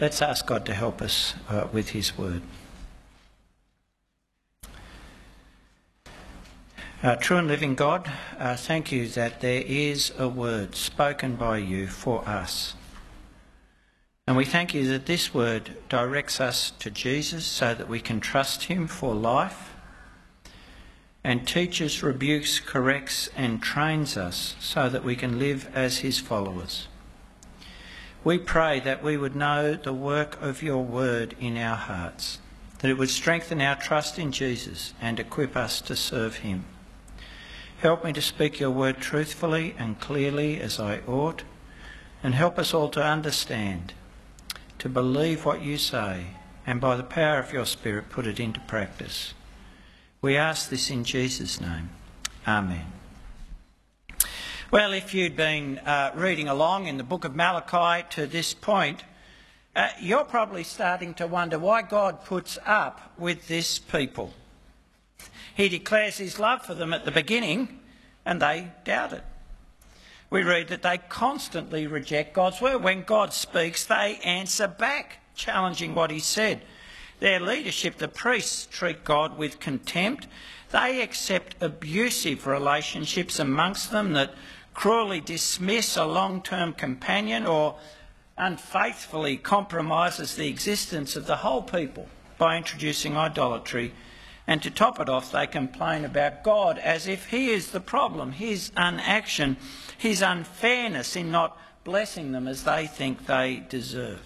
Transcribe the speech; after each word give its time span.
Let's 0.00 0.20
ask 0.20 0.44
God 0.44 0.66
to 0.66 0.74
help 0.74 1.00
us 1.00 1.34
uh, 1.48 1.68
with 1.72 1.90
His 1.90 2.18
word. 2.18 2.42
Uh, 7.00 7.14
true 7.16 7.36
and 7.36 7.46
living 7.46 7.76
God, 7.76 8.10
uh, 8.38 8.56
thank 8.56 8.90
you 8.90 9.06
that 9.08 9.40
there 9.40 9.62
is 9.64 10.10
a 10.18 10.26
word 10.26 10.74
spoken 10.74 11.36
by 11.36 11.58
you 11.58 11.86
for 11.86 12.26
us. 12.28 12.74
And 14.26 14.36
we 14.36 14.44
thank 14.44 14.74
you 14.74 14.88
that 14.88 15.06
this 15.06 15.32
word 15.32 15.76
directs 15.88 16.40
us 16.40 16.72
to 16.78 16.90
Jesus 16.90 17.44
so 17.44 17.74
that 17.74 17.88
we 17.88 18.00
can 18.00 18.20
trust 18.20 18.64
him 18.64 18.88
for 18.88 19.14
life 19.14 19.74
and 21.22 21.46
teaches, 21.46 22.02
rebukes, 22.02 22.58
corrects, 22.58 23.28
and 23.36 23.62
trains 23.62 24.16
us 24.16 24.56
so 24.58 24.88
that 24.88 25.04
we 25.04 25.14
can 25.14 25.38
live 25.38 25.70
as 25.74 25.98
his 25.98 26.18
followers. 26.18 26.88
We 28.24 28.38
pray 28.38 28.80
that 28.80 29.02
we 29.02 29.18
would 29.18 29.36
know 29.36 29.74
the 29.74 29.92
work 29.92 30.40
of 30.40 30.62
your 30.62 30.82
word 30.82 31.36
in 31.38 31.58
our 31.58 31.76
hearts, 31.76 32.38
that 32.78 32.90
it 32.90 32.96
would 32.96 33.10
strengthen 33.10 33.60
our 33.60 33.76
trust 33.76 34.18
in 34.18 34.32
Jesus 34.32 34.94
and 34.98 35.20
equip 35.20 35.54
us 35.54 35.82
to 35.82 35.94
serve 35.94 36.36
him. 36.36 36.64
Help 37.80 38.02
me 38.02 38.14
to 38.14 38.22
speak 38.22 38.58
your 38.58 38.70
word 38.70 38.96
truthfully 38.96 39.74
and 39.78 40.00
clearly 40.00 40.58
as 40.58 40.80
I 40.80 41.00
ought, 41.00 41.42
and 42.22 42.34
help 42.34 42.58
us 42.58 42.72
all 42.72 42.88
to 42.90 43.04
understand, 43.04 43.92
to 44.78 44.88
believe 44.88 45.44
what 45.44 45.60
you 45.60 45.76
say, 45.76 46.28
and 46.66 46.80
by 46.80 46.96
the 46.96 47.02
power 47.02 47.38
of 47.38 47.52
your 47.52 47.66
Spirit 47.66 48.08
put 48.08 48.26
it 48.26 48.40
into 48.40 48.60
practice. 48.60 49.34
We 50.22 50.34
ask 50.34 50.70
this 50.70 50.88
in 50.88 51.04
Jesus' 51.04 51.60
name. 51.60 51.90
Amen. 52.48 52.93
Well, 54.74 54.92
if 54.92 55.14
you'd 55.14 55.36
been 55.36 55.78
uh, 55.78 56.10
reading 56.16 56.48
along 56.48 56.88
in 56.88 56.96
the 56.96 57.04
book 57.04 57.24
of 57.24 57.36
Malachi 57.36 58.04
to 58.16 58.26
this 58.26 58.54
point, 58.54 59.04
uh, 59.76 59.90
you're 60.00 60.24
probably 60.24 60.64
starting 60.64 61.14
to 61.14 61.28
wonder 61.28 61.60
why 61.60 61.82
God 61.82 62.24
puts 62.24 62.58
up 62.66 63.12
with 63.16 63.46
this 63.46 63.78
people. 63.78 64.34
He 65.54 65.68
declares 65.68 66.18
his 66.18 66.40
love 66.40 66.62
for 66.62 66.74
them 66.74 66.92
at 66.92 67.04
the 67.04 67.12
beginning, 67.12 67.78
and 68.26 68.42
they 68.42 68.72
doubt 68.82 69.12
it. 69.12 69.22
We 70.28 70.42
read 70.42 70.66
that 70.70 70.82
they 70.82 70.98
constantly 70.98 71.86
reject 71.86 72.34
God's 72.34 72.60
word. 72.60 72.82
When 72.82 73.04
God 73.04 73.32
speaks, 73.32 73.84
they 73.84 74.18
answer 74.24 74.66
back, 74.66 75.18
challenging 75.36 75.94
what 75.94 76.10
he 76.10 76.18
said. 76.18 76.62
Their 77.20 77.38
leadership, 77.38 77.98
the 77.98 78.08
priests, 78.08 78.66
treat 78.66 79.04
God 79.04 79.38
with 79.38 79.60
contempt. 79.60 80.26
They 80.72 81.00
accept 81.00 81.62
abusive 81.62 82.48
relationships 82.48 83.38
amongst 83.38 83.92
them 83.92 84.14
that 84.14 84.34
cruelly 84.74 85.20
dismiss 85.20 85.96
a 85.96 86.04
long 86.04 86.42
term 86.42 86.74
companion 86.74 87.46
or 87.46 87.76
unfaithfully 88.36 89.36
compromises 89.36 90.34
the 90.34 90.48
existence 90.48 91.16
of 91.16 91.26
the 91.26 91.36
whole 91.36 91.62
people 91.62 92.08
by 92.36 92.56
introducing 92.56 93.16
idolatry 93.16 93.92
and 94.46 94.62
to 94.62 94.70
top 94.70 95.00
it 95.00 95.08
off, 95.08 95.32
they 95.32 95.46
complain 95.46 96.04
about 96.04 96.42
God 96.44 96.78
as 96.78 97.06
if 97.06 97.30
He 97.30 97.50
is 97.50 97.70
the 97.70 97.80
problem, 97.80 98.32
His 98.32 98.70
unaction, 98.76 99.56
His 99.96 100.20
unfairness 100.20 101.16
in 101.16 101.30
not 101.30 101.58
blessing 101.82 102.32
them 102.32 102.46
as 102.46 102.64
they 102.64 102.86
think 102.86 103.26
they 103.26 103.62
deserve. 103.68 104.20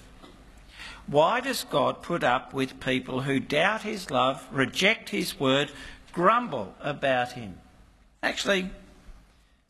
Why 1.06 1.40
does 1.40 1.64
God 1.64 2.02
put 2.02 2.24
up 2.24 2.52
with 2.52 2.80
people 2.80 3.22
who 3.22 3.38
doubt 3.38 3.82
His 3.82 4.10
love, 4.10 4.46
reject 4.50 5.10
His 5.10 5.38
word, 5.38 5.70
grumble 6.12 6.74
about 6.80 7.32
Him? 7.32 7.58
Actually, 8.22 8.70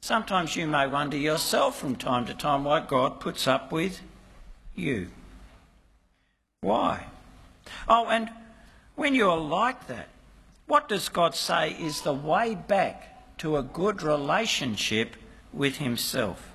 sometimes 0.01 0.57
you 0.57 0.67
may 0.67 0.87
wonder 0.87 1.17
yourself 1.17 1.79
from 1.79 1.97
time 1.97 2.27
to 2.27 2.35
time 2.35 2.65
why 2.65 2.81
God 2.81 3.21
puts 3.21 3.47
up 3.47 3.73
with 3.73 4.01
you. 4.75 5.09
Why? 6.61 7.07
Oh, 7.89 8.07
and 8.07 8.31
when 8.97 9.15
you're 9.15 9.37
like 9.37 9.87
that, 9.87 10.09
what 10.67 10.89
does 10.89 11.09
God 11.09 11.35
say 11.35 11.71
is 11.71 12.03
the 12.03 12.13
way 12.13 12.55
back 12.55 13.39
to 13.39 13.57
a 13.57 13.63
good 13.63 14.03
relationship 14.03 15.17
with 15.53 15.77
Himself? 15.77 16.51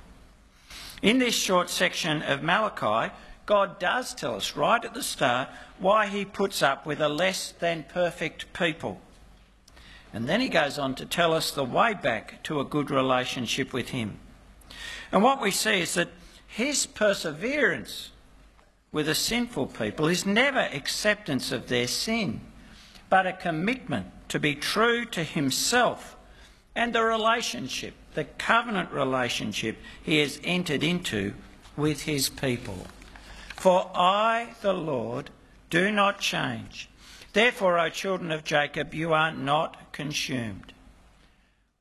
In 1.01 1.19
this 1.19 1.35
short 1.35 1.69
section 1.69 2.21
of 2.21 2.43
Malachi, 2.43 3.13
God 3.45 3.79
does 3.79 4.13
tell 4.13 4.35
us 4.35 4.55
right 4.55 4.83
at 4.83 4.93
the 4.93 5.03
start 5.03 5.49
why 5.79 6.07
He 6.07 6.25
puts 6.25 6.61
up 6.61 6.85
with 6.85 7.01
a 7.01 7.09
less 7.09 7.51
than 7.51 7.83
perfect 7.83 8.53
people. 8.53 9.01
And 10.13 10.27
then 10.27 10.41
He 10.41 10.49
goes 10.49 10.77
on 10.77 10.95
to 10.95 11.05
tell 11.05 11.33
us 11.33 11.51
the 11.51 11.63
way 11.63 11.93
back 11.93 12.43
to 12.43 12.59
a 12.59 12.65
good 12.65 12.91
relationship 12.91 13.73
with 13.73 13.89
Him. 13.89 14.19
And 15.11 15.23
what 15.23 15.41
we 15.41 15.51
see 15.51 15.81
is 15.81 15.95
that 15.95 16.09
His 16.47 16.85
perseverance 16.85 18.11
with 18.91 19.09
a 19.09 19.15
sinful 19.15 19.67
people 19.67 20.07
is 20.07 20.25
never 20.25 20.59
acceptance 20.59 21.51
of 21.51 21.67
their 21.67 21.87
sin 21.87 22.41
but 23.13 23.27
a 23.27 23.33
commitment 23.33 24.07
to 24.27 24.39
be 24.39 24.55
true 24.55 25.05
to 25.05 25.23
himself 25.23 26.17
and 26.75 26.93
the 26.93 27.03
relationship, 27.03 27.93
the 28.15 28.23
covenant 28.23 28.91
relationship 28.91 29.77
he 30.01 30.17
has 30.17 30.39
entered 30.43 30.81
into 30.81 31.31
with 31.77 32.01
his 32.01 32.27
people. 32.27 32.87
For 33.55 33.91
I, 33.93 34.55
the 34.63 34.73
Lord, 34.73 35.29
do 35.69 35.91
not 35.91 36.21
change. 36.21 36.89
Therefore, 37.33 37.79
O 37.79 37.89
children 37.89 38.31
of 38.31 38.43
Jacob, 38.43 38.93
you 38.93 39.13
are 39.13 39.31
not 39.31 39.91
consumed. 39.91 40.73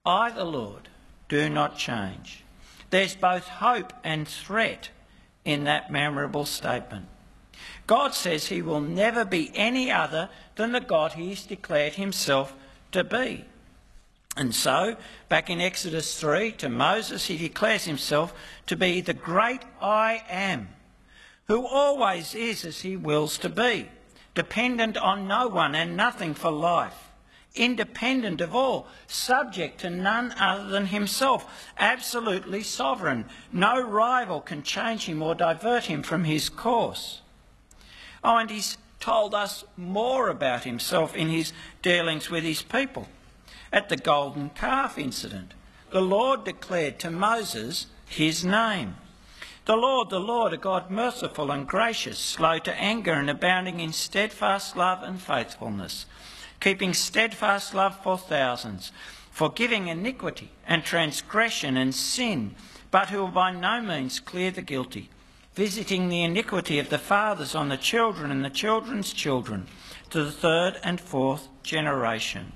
I, 0.04 0.30
the 0.30 0.44
Lord, 0.44 0.88
do 1.28 1.48
not 1.48 1.78
change. 1.78 2.42
There's 2.90 3.14
both 3.14 3.46
hope 3.46 3.92
and 4.02 4.26
threat 4.26 4.90
in 5.44 5.64
that 5.64 5.92
memorable 5.92 6.46
statement. 6.46 7.06
God 7.86 8.14
says 8.14 8.46
he 8.46 8.62
will 8.62 8.80
never 8.80 9.24
be 9.24 9.50
any 9.54 9.90
other 9.90 10.30
than 10.56 10.72
the 10.72 10.80
God 10.80 11.12
he 11.12 11.30
has 11.30 11.44
declared 11.44 11.94
himself 11.94 12.54
to 12.92 13.04
be. 13.04 13.44
And 14.36 14.54
so, 14.54 14.96
back 15.28 15.50
in 15.50 15.60
Exodus 15.60 16.18
3 16.18 16.52
to 16.52 16.68
Moses, 16.70 17.26
he 17.26 17.36
declares 17.36 17.84
himself 17.84 18.32
to 18.66 18.76
be 18.76 19.00
the 19.02 19.14
great 19.14 19.62
I 19.80 20.22
am, 20.28 20.68
who 21.48 21.66
always 21.66 22.34
is 22.34 22.64
as 22.64 22.80
he 22.80 22.96
wills 22.96 23.36
to 23.38 23.50
be, 23.50 23.88
dependent 24.34 24.96
on 24.96 25.28
no 25.28 25.48
one 25.48 25.74
and 25.74 25.96
nothing 25.96 26.34
for 26.34 26.50
life, 26.50 27.10
independent 27.54 28.40
of 28.40 28.54
all, 28.54 28.86
subject 29.06 29.80
to 29.80 29.90
none 29.90 30.32
other 30.38 30.68
than 30.68 30.86
himself, 30.86 31.46
absolutely 31.78 32.62
sovereign. 32.62 33.26
No 33.52 33.80
rival 33.80 34.40
can 34.40 34.62
change 34.62 35.04
him 35.04 35.22
or 35.22 35.34
divert 35.34 35.84
him 35.84 36.02
from 36.02 36.24
his 36.24 36.48
course. 36.48 37.20
Oh, 38.24 38.36
and 38.36 38.50
he's 38.50 38.78
told 39.00 39.34
us 39.34 39.64
more 39.76 40.28
about 40.28 40.64
himself 40.64 41.14
in 41.14 41.28
his 41.28 41.52
dealings 41.82 42.30
with 42.30 42.44
his 42.44 42.62
people. 42.62 43.08
At 43.72 43.88
the 43.88 43.96
golden 43.96 44.50
calf 44.50 44.96
incident, 44.96 45.54
the 45.90 46.00
Lord 46.00 46.44
declared 46.44 46.98
to 47.00 47.10
Moses 47.10 47.86
his 48.06 48.44
name. 48.44 48.96
The 49.64 49.76
Lord, 49.76 50.10
the 50.10 50.20
Lord, 50.20 50.52
a 50.52 50.56
God 50.56 50.90
merciful 50.90 51.50
and 51.50 51.66
gracious, 51.66 52.18
slow 52.18 52.58
to 52.58 52.74
anger 52.74 53.12
and 53.12 53.30
abounding 53.30 53.80
in 53.80 53.92
steadfast 53.92 54.76
love 54.76 55.02
and 55.02 55.20
faithfulness, 55.20 56.06
keeping 56.60 56.94
steadfast 56.94 57.74
love 57.74 57.98
for 58.02 58.18
thousands, 58.18 58.90
forgiving 59.30 59.88
iniquity 59.88 60.50
and 60.66 60.84
transgression 60.84 61.76
and 61.76 61.94
sin, 61.94 62.54
but 62.90 63.10
who 63.10 63.18
will 63.18 63.28
by 63.28 63.52
no 63.52 63.80
means 63.80 64.20
clear 64.20 64.50
the 64.50 64.62
guilty 64.62 65.08
visiting 65.54 66.08
the 66.08 66.22
iniquity 66.22 66.78
of 66.78 66.88
the 66.88 66.98
fathers 66.98 67.54
on 67.54 67.68
the 67.68 67.76
children 67.76 68.30
and 68.30 68.44
the 68.44 68.50
children's 68.50 69.12
children 69.12 69.66
to 70.10 70.24
the 70.24 70.32
third 70.32 70.78
and 70.82 71.00
fourth 71.00 71.48
generation. 71.62 72.52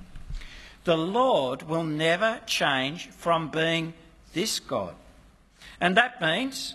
The 0.85 0.97
Lord 0.97 1.63
will 1.65 1.85
never 1.85 2.41
change 2.47 3.09
from 3.09 3.51
being 3.51 3.93
this 4.33 4.61
God. 4.61 4.95
And 5.81 5.97
that 5.97 6.21
means 6.21 6.75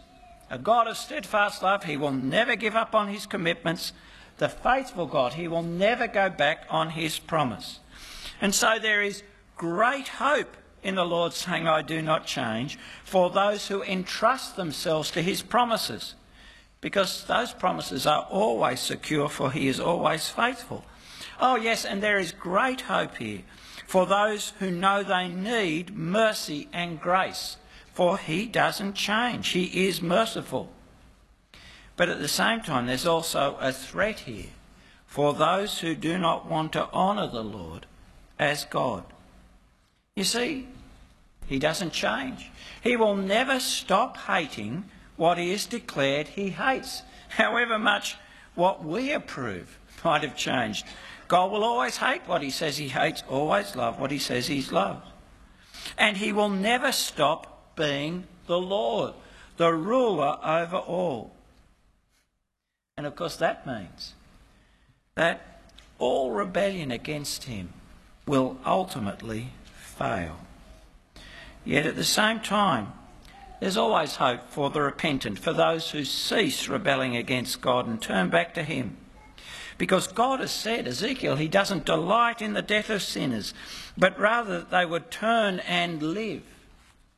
a 0.51 0.59
God 0.59 0.87
of 0.87 0.97
steadfast 0.97 1.63
love, 1.63 1.85
he 1.85 1.97
will 1.97 2.11
never 2.11 2.55
give 2.55 2.75
up 2.75 2.93
on 2.93 3.07
his 3.07 3.25
commitments. 3.25 3.93
The 4.37 4.49
faithful 4.49 5.07
God, 5.07 5.33
he 5.33 5.47
will 5.47 5.63
never 5.63 6.07
go 6.07 6.29
back 6.29 6.65
on 6.69 6.91
his 6.91 7.17
promise. 7.17 7.79
And 8.41 8.53
so 8.53 8.77
there 8.77 9.01
is 9.01 9.23
great 9.55 10.07
hope 10.07 10.57
in 10.83 10.95
the 10.95 11.05
Lord 11.05 11.33
saying, 11.33 11.67
I 11.67 11.81
do 11.81 12.01
not 12.01 12.25
change, 12.25 12.77
for 13.03 13.29
those 13.29 13.67
who 13.67 13.81
entrust 13.83 14.55
themselves 14.55 15.09
to 15.11 15.21
his 15.21 15.41
promises. 15.41 16.15
Because 16.81 17.23
those 17.25 17.53
promises 17.53 18.05
are 18.05 18.27
always 18.29 18.79
secure, 18.79 19.29
for 19.29 19.51
he 19.51 19.67
is 19.67 19.79
always 19.79 20.27
faithful. 20.27 20.83
Oh, 21.39 21.55
yes, 21.55 21.85
and 21.85 22.03
there 22.03 22.19
is 22.19 22.31
great 22.31 22.81
hope 22.81 23.17
here 23.17 23.41
for 23.91 24.05
those 24.05 24.53
who 24.59 24.71
know 24.71 25.03
they 25.03 25.27
need 25.27 25.93
mercy 25.93 26.69
and 26.71 27.01
grace, 27.01 27.57
for 27.93 28.17
he 28.17 28.45
doesn't 28.45 28.93
change. 28.93 29.49
He 29.49 29.87
is 29.87 30.01
merciful. 30.01 30.69
But 31.95 32.09
at 32.09 32.19
the 32.19 32.27
same 32.27 32.61
time, 32.61 32.87
there's 32.87 33.05
also 33.05 33.57
a 33.59 33.71
threat 33.71 34.21
here 34.21 34.49
for 35.05 35.33
those 35.33 35.79
who 35.79 35.93
do 35.93 36.17
not 36.17 36.49
want 36.49 36.73
to 36.73 36.89
honour 36.91 37.27
the 37.27 37.43
Lord 37.43 37.85
as 38.39 38.65
God. 38.65 39.03
You 40.15 40.23
see, 40.23 40.67
he 41.47 41.59
doesn't 41.59 41.91
change. 41.91 42.49
He 42.81 42.95
will 42.95 43.15
never 43.15 43.59
stop 43.59 44.17
hating 44.17 44.85
what 45.17 45.37
he 45.37 45.51
has 45.51 45.65
declared 45.65 46.29
he 46.29 46.49
hates. 46.49 47.03
however 47.37 47.79
much 47.79 48.17
what 48.55 48.83
we 48.83 49.11
approve 49.11 49.79
might 50.03 50.23
have 50.23 50.35
changed. 50.35 50.85
God 51.27 51.51
will 51.51 51.63
always 51.63 51.97
hate 51.97 52.21
what 52.25 52.41
he 52.41 52.49
says 52.49 52.77
he 52.77 52.89
hates, 52.89 53.23
always 53.29 53.75
love 53.75 53.99
what 53.99 54.11
he 54.11 54.19
says 54.19 54.47
he's 54.47 54.71
loved. 54.71 55.07
And 55.97 56.17
he 56.17 56.33
will 56.33 56.49
never 56.49 56.91
stop 56.91 57.50
being 57.75 58.25
the 58.47 58.59
Lord, 58.59 59.13
the 59.57 59.73
ruler 59.73 60.37
over 60.43 60.77
all. 60.77 61.31
And 62.97 63.05
of 63.05 63.15
course, 63.15 63.35
that 63.37 63.65
means 63.65 64.13
that 65.15 65.61
all 65.99 66.31
rebellion 66.31 66.91
against 66.91 67.45
him 67.45 67.73
will 68.25 68.57
ultimately 68.65 69.49
fail. 69.73 70.37
Yet 71.63 71.85
at 71.85 71.95
the 71.95 72.03
same 72.03 72.39
time, 72.39 72.93
there's 73.59 73.77
always 73.77 74.15
hope 74.15 74.49
for 74.49 74.71
the 74.71 74.81
repentant, 74.81 75.37
for 75.37 75.53
those 75.53 75.91
who 75.91 76.03
cease 76.03 76.67
rebelling 76.67 77.15
against 77.15 77.61
God 77.61 77.87
and 77.87 78.01
turn 78.01 78.29
back 78.29 78.55
to 78.55 78.63
him. 78.63 78.97
Because 79.77 80.07
God 80.07 80.39
has 80.39 80.51
said, 80.51 80.87
Ezekiel, 80.87 81.35
he 81.35 81.47
doesn't 81.47 81.85
delight 81.85 82.41
in 82.41 82.53
the 82.53 82.61
death 82.61 82.89
of 82.89 83.03
sinners, 83.03 83.53
but 83.97 84.19
rather 84.19 84.59
that 84.59 84.71
they 84.71 84.85
would 84.85 85.11
turn 85.11 85.59
and 85.59 86.01
live. 86.01 86.41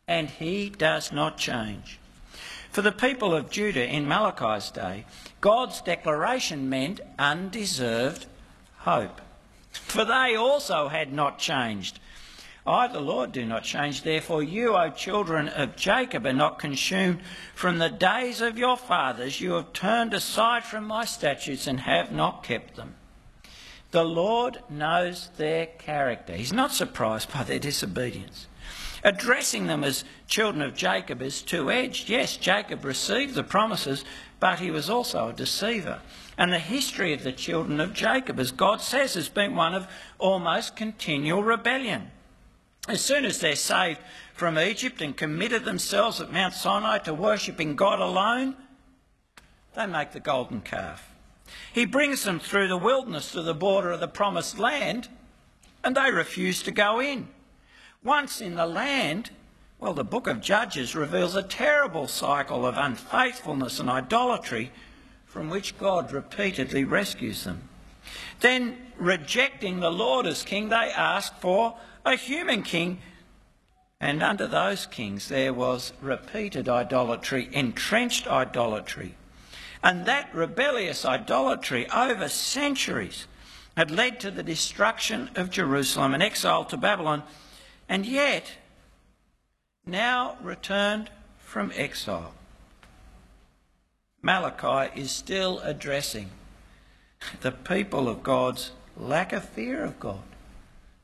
And 0.07 0.29
he 0.29 0.69
does 0.69 1.11
not 1.11 1.37
change. 1.37 1.99
For 2.71 2.81
the 2.81 2.91
people 2.91 3.33
of 3.33 3.49
Judah 3.49 3.87
in 3.87 4.07
Malachi's 4.07 4.71
day, 4.71 5.05
God's 5.41 5.81
declaration 5.81 6.69
meant 6.69 7.01
undeserved 7.19 8.25
hope. 8.79 9.21
For 9.71 10.03
they 10.05 10.35
also 10.35 10.87
had 10.87 11.13
not 11.13 11.39
changed. 11.39 11.99
I, 12.65 12.87
the 12.87 13.01
Lord, 13.01 13.33
do 13.33 13.45
not 13.45 13.63
change. 13.63 14.03
Therefore, 14.03 14.41
you, 14.41 14.75
O 14.75 14.89
children 14.89 15.49
of 15.49 15.75
Jacob, 15.75 16.25
are 16.25 16.33
not 16.33 16.59
consumed. 16.59 17.19
From 17.53 17.77
the 17.77 17.89
days 17.89 18.39
of 18.39 18.57
your 18.57 18.77
fathers, 18.77 19.41
you 19.41 19.51
have 19.53 19.73
turned 19.73 20.13
aside 20.13 20.63
from 20.63 20.85
my 20.85 21.03
statutes 21.03 21.67
and 21.67 21.81
have 21.81 22.11
not 22.11 22.43
kept 22.43 22.75
them. 22.75 22.95
The 23.91 24.05
Lord 24.05 24.59
knows 24.69 25.29
their 25.37 25.65
character. 25.65 26.33
He's 26.33 26.53
not 26.53 26.71
surprised 26.71 27.31
by 27.33 27.43
their 27.43 27.59
disobedience. 27.59 28.47
Addressing 29.03 29.67
them 29.67 29.83
as 29.83 30.05
children 30.27 30.61
of 30.61 30.75
Jacob 30.75 31.21
is 31.21 31.41
two 31.41 31.69
edged. 31.69 32.09
Yes, 32.09 32.37
Jacob 32.37 32.85
received 32.85 33.35
the 33.35 33.43
promises, 33.43 34.05
but 34.39 34.59
he 34.59 34.71
was 34.71 34.89
also 34.89 35.29
a 35.29 35.33
deceiver. 35.33 35.99
And 36.37 36.51
the 36.51 36.59
history 36.59 37.13
of 37.13 37.23
the 37.23 37.33
children 37.33 37.79
of 37.79 37.93
Jacob, 37.93 38.39
as 38.39 38.51
God 38.51 38.81
says, 38.81 39.13
has 39.15 39.29
been 39.29 39.55
one 39.55 39.75
of 39.75 39.87
almost 40.19 40.77
continual 40.77 41.43
rebellion. 41.43 42.11
As 42.87 43.03
soon 43.03 43.25
as 43.25 43.39
they're 43.39 43.55
saved 43.55 43.99
from 44.33 44.57
Egypt 44.57 45.01
and 45.01 45.15
committed 45.15 45.65
themselves 45.65 46.19
at 46.19 46.31
Mount 46.31 46.53
Sinai 46.53 46.97
to 46.99 47.13
worshipping 47.13 47.75
God 47.75 47.99
alone, 47.99 48.55
they 49.75 49.85
make 49.85 50.11
the 50.11 50.19
golden 50.19 50.61
calf. 50.61 51.13
He 51.73 51.85
brings 51.85 52.23
them 52.23 52.39
through 52.39 52.67
the 52.67 52.77
wilderness 52.77 53.31
to 53.33 53.41
the 53.41 53.53
border 53.53 53.91
of 53.91 53.99
the 53.99 54.07
promised 54.07 54.59
land, 54.59 55.09
and 55.83 55.95
they 55.95 56.11
refuse 56.11 56.63
to 56.63 56.71
go 56.71 56.99
in. 56.99 57.27
Once 58.03 58.41
in 58.41 58.55
the 58.55 58.65
land, 58.65 59.29
well, 59.79 59.93
the 59.93 60.03
book 60.03 60.27
of 60.27 60.41
Judges 60.41 60.95
reveals 60.95 61.35
a 61.35 61.43
terrible 61.43 62.07
cycle 62.07 62.65
of 62.65 62.77
unfaithfulness 62.77 63.79
and 63.79 63.89
idolatry 63.89 64.71
from 65.25 65.49
which 65.49 65.77
God 65.77 66.11
repeatedly 66.11 66.83
rescues 66.83 67.45
them. 67.45 67.69
Then, 68.41 68.77
rejecting 68.97 69.79
the 69.79 69.91
Lord 69.91 70.27
as 70.27 70.43
king, 70.43 70.69
they 70.69 70.91
ask 70.91 71.37
for 71.39 71.77
a 72.05 72.15
human 72.15 72.63
king. 72.63 72.99
And 74.01 74.21
under 74.21 74.47
those 74.47 74.85
kings, 74.85 75.29
there 75.29 75.53
was 75.53 75.93
repeated 76.01 76.67
idolatry, 76.67 77.47
entrenched 77.53 78.27
idolatry. 78.27 79.15
And 79.81 80.05
that 80.05 80.33
rebellious 80.35 81.05
idolatry 81.05 81.89
over 81.89 82.27
centuries 82.27 83.27
had 83.77 83.91
led 83.91 84.19
to 84.19 84.29
the 84.29 84.43
destruction 84.43 85.29
of 85.35 85.49
Jerusalem 85.49 86.13
and 86.13 86.21
exile 86.21 86.65
to 86.65 86.77
Babylon 86.77 87.23
and 87.93 88.07
yet 88.07 88.53
now 89.85 90.35
returned 90.41 91.11
from 91.37 91.71
exile. 91.75 92.33
Malachi 94.19 94.99
is 94.99 95.11
still 95.11 95.59
addressing 95.59 96.31
the 97.41 97.51
people 97.51 98.09
of 98.09 98.23
God's 98.23 98.71
lack 98.97 99.31
of 99.31 99.47
fear 99.47 99.83
of 99.83 99.99
God, 99.99 100.23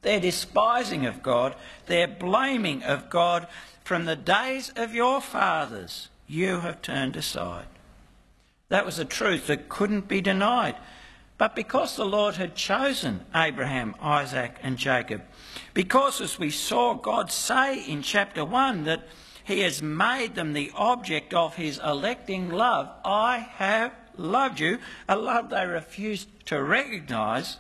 their 0.02 0.20
despising 0.20 1.06
of 1.06 1.22
God, 1.22 1.54
their 1.86 2.08
blaming 2.08 2.82
of 2.82 3.08
God. 3.12 3.46
From 3.84 4.06
the 4.06 4.16
days 4.16 4.74
of 4.76 4.96
your 4.96 5.22
fathers, 5.22 6.10
you 6.28 6.62
have 6.62 6.82
turned 6.82 7.16
aside. 7.16 7.68
That 8.70 8.84
was 8.88 8.98
a 8.98 9.06
truth 9.06 9.46
that 9.46 9.70
couldn't 9.70 10.08
be 10.08 10.22
denied. 10.22 10.76
But 11.40 11.56
because 11.56 11.96
the 11.96 12.06
Lord 12.06 12.36
had 12.36 12.54
chosen 12.54 13.22
Abraham, 13.34 13.96
Isaac, 14.02 14.58
and 14.62 14.78
Jacob, 14.78 15.22
because 15.74 16.20
as 16.20 16.38
we 16.38 16.50
saw 16.52 16.96
God 16.96 17.32
say 17.32 17.82
in 17.82 18.02
chapter 18.02 18.44
1 18.44 18.84
that 18.84 19.08
he 19.46 19.62
has 19.62 19.82
made 19.82 20.36
them 20.36 20.52
the 20.52 20.70
object 20.76 21.34
of 21.34 21.56
his 21.56 21.80
electing 21.80 22.50
love, 22.50 22.90
I 23.06 23.38
have 23.38 23.94
loved 24.18 24.60
you, 24.60 24.80
a 25.08 25.16
love 25.16 25.50
they 25.50 25.66
refused 25.66 26.28
to 26.48 26.62
recognise 26.62 27.56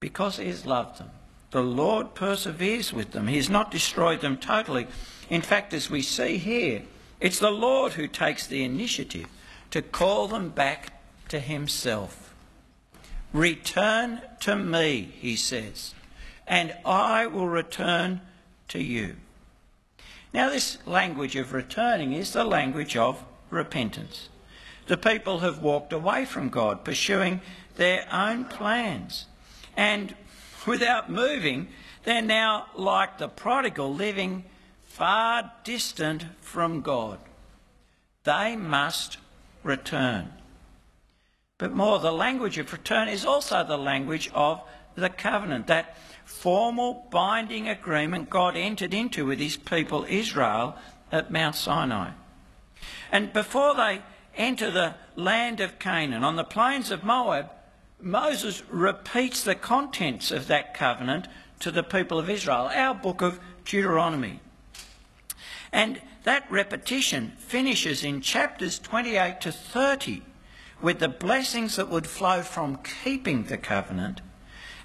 because 0.00 0.38
he 0.38 0.48
has 0.48 0.66
loved 0.66 0.98
them. 0.98 1.10
The 1.52 1.62
Lord 1.62 2.16
perseveres 2.16 2.92
with 2.92 3.12
them. 3.12 3.28
He 3.28 3.36
has 3.36 3.48
not 3.48 3.70
destroyed 3.70 4.20
them 4.20 4.36
totally. 4.36 4.88
In 5.28 5.42
fact, 5.42 5.72
as 5.72 5.88
we 5.88 6.02
see 6.02 6.38
here, 6.38 6.82
it's 7.20 7.38
the 7.38 7.52
Lord 7.52 7.92
who 7.92 8.08
takes 8.08 8.48
the 8.48 8.64
initiative 8.64 9.28
to 9.70 9.80
call 9.80 10.26
them 10.26 10.48
back 10.48 10.99
to 11.30 11.40
himself. 11.40 12.34
Return 13.32 14.20
to 14.40 14.56
me, 14.56 15.12
he 15.18 15.36
says, 15.36 15.94
and 16.46 16.74
I 16.84 17.26
will 17.26 17.48
return 17.48 18.20
to 18.68 18.82
you. 18.82 19.16
Now, 20.32 20.50
this 20.50 20.78
language 20.86 21.36
of 21.36 21.52
returning 21.52 22.12
is 22.12 22.32
the 22.32 22.44
language 22.44 22.96
of 22.96 23.24
repentance. 23.48 24.28
The 24.86 24.96
people 24.96 25.38
have 25.38 25.60
walked 25.60 25.92
away 25.92 26.24
from 26.24 26.48
God, 26.48 26.84
pursuing 26.84 27.40
their 27.76 28.06
own 28.12 28.44
plans. 28.44 29.26
And 29.76 30.14
without 30.66 31.10
moving, 31.10 31.68
they're 32.04 32.22
now 32.22 32.66
like 32.74 33.18
the 33.18 33.28
prodigal 33.28 33.94
living 33.94 34.44
far 34.84 35.52
distant 35.62 36.24
from 36.40 36.80
God. 36.80 37.18
They 38.24 38.56
must 38.56 39.18
return. 39.62 40.32
But 41.60 41.74
more, 41.74 41.98
the 41.98 42.10
language 42.10 42.56
of 42.56 42.72
return 42.72 43.08
is 43.08 43.26
also 43.26 43.62
the 43.62 43.76
language 43.76 44.30
of 44.32 44.62
the 44.94 45.10
covenant, 45.10 45.66
that 45.66 45.94
formal 46.24 47.06
binding 47.10 47.68
agreement 47.68 48.30
God 48.30 48.56
entered 48.56 48.94
into 48.94 49.26
with 49.26 49.38
his 49.38 49.58
people 49.58 50.06
Israel 50.08 50.76
at 51.12 51.30
Mount 51.30 51.54
Sinai. 51.54 52.12
And 53.12 53.34
before 53.34 53.74
they 53.74 54.00
enter 54.38 54.70
the 54.70 54.94
land 55.16 55.60
of 55.60 55.78
Canaan 55.78 56.24
on 56.24 56.36
the 56.36 56.44
plains 56.44 56.90
of 56.90 57.04
Moab, 57.04 57.50
Moses 58.00 58.62
repeats 58.70 59.44
the 59.44 59.54
contents 59.54 60.30
of 60.30 60.46
that 60.46 60.72
covenant 60.72 61.28
to 61.58 61.70
the 61.70 61.82
people 61.82 62.18
of 62.18 62.30
Israel, 62.30 62.70
our 62.72 62.94
book 62.94 63.20
of 63.20 63.38
Deuteronomy. 63.66 64.40
And 65.70 66.00
that 66.24 66.50
repetition 66.50 67.32
finishes 67.36 68.02
in 68.02 68.22
chapters 68.22 68.78
28 68.78 69.42
to 69.42 69.52
30 69.52 70.22
with 70.82 70.98
the 70.98 71.08
blessings 71.08 71.76
that 71.76 71.88
would 71.88 72.06
flow 72.06 72.42
from 72.42 72.78
keeping 73.02 73.44
the 73.44 73.58
covenant 73.58 74.20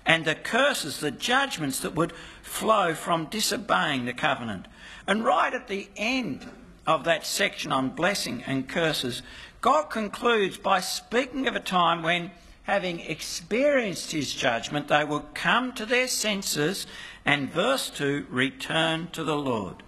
and 0.05 0.25
the 0.25 0.35
curses, 0.35 0.99
the 0.99 1.11
judgments 1.11 1.79
that 1.79 1.95
would 1.95 2.13
flow 2.43 2.93
from 2.93 3.25
disobeying 3.25 4.05
the 4.05 4.13
covenant. 4.13 4.67
And 5.07 5.25
right 5.25 5.53
at 5.53 5.67
the 5.67 5.89
end 5.95 6.47
of 6.85 7.03
that 7.05 7.25
section 7.25 7.71
on 7.71 7.89
blessing 7.89 8.43
and 8.45 8.69
curses, 8.69 9.23
God 9.61 9.85
concludes 9.85 10.57
by 10.57 10.79
speaking 10.79 11.47
of 11.47 11.55
a 11.55 11.59
time 11.59 12.03
when, 12.03 12.31
having 12.63 12.99
experienced 12.99 14.11
his 14.11 14.33
judgment, 14.33 14.87
they 14.87 15.03
would 15.03 15.33
come 15.33 15.73
to 15.73 15.85
their 15.85 16.07
senses 16.07 16.85
and, 17.25 17.51
verse 17.51 17.89
2, 17.89 18.27
return 18.29 19.07
to 19.13 19.23
the 19.23 19.35
Lord. 19.35 19.81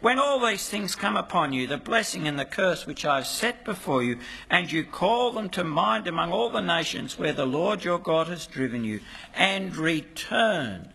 When 0.00 0.18
all 0.18 0.40
these 0.40 0.66
things 0.66 0.94
come 0.94 1.16
upon 1.16 1.52
you, 1.52 1.66
the 1.66 1.76
blessing 1.76 2.26
and 2.26 2.38
the 2.38 2.46
curse 2.46 2.86
which 2.86 3.04
I 3.04 3.16
have 3.16 3.26
set 3.26 3.64
before 3.66 4.02
you, 4.02 4.18
and 4.48 4.72
you 4.72 4.82
call 4.82 5.30
them 5.30 5.50
to 5.50 5.62
mind 5.62 6.06
among 6.06 6.32
all 6.32 6.48
the 6.48 6.62
nations 6.62 7.18
where 7.18 7.34
the 7.34 7.46
Lord 7.46 7.84
your 7.84 7.98
God 7.98 8.28
has 8.28 8.46
driven 8.46 8.82
you, 8.82 9.00
and 9.34 9.76
return 9.76 10.94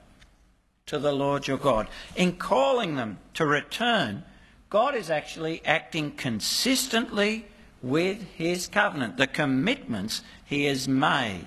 to 0.88 0.98
the 0.98 1.12
Lord 1.12 1.48
your 1.48 1.58
God. 1.58 1.88
In 2.16 2.38
calling 2.38 2.96
them 2.96 3.20
to 3.36 3.46
return, 3.46 4.24
God 4.72 4.96
is 4.96 5.12
actually 5.12 5.62
acting 5.66 6.12
consistently 6.12 7.46
with 7.84 8.24
his 8.36 8.68
covenant, 8.68 9.18
the 9.18 9.28
commitments 9.28 10.24
he 10.44 10.66
has 10.66 10.88
made. 10.88 11.46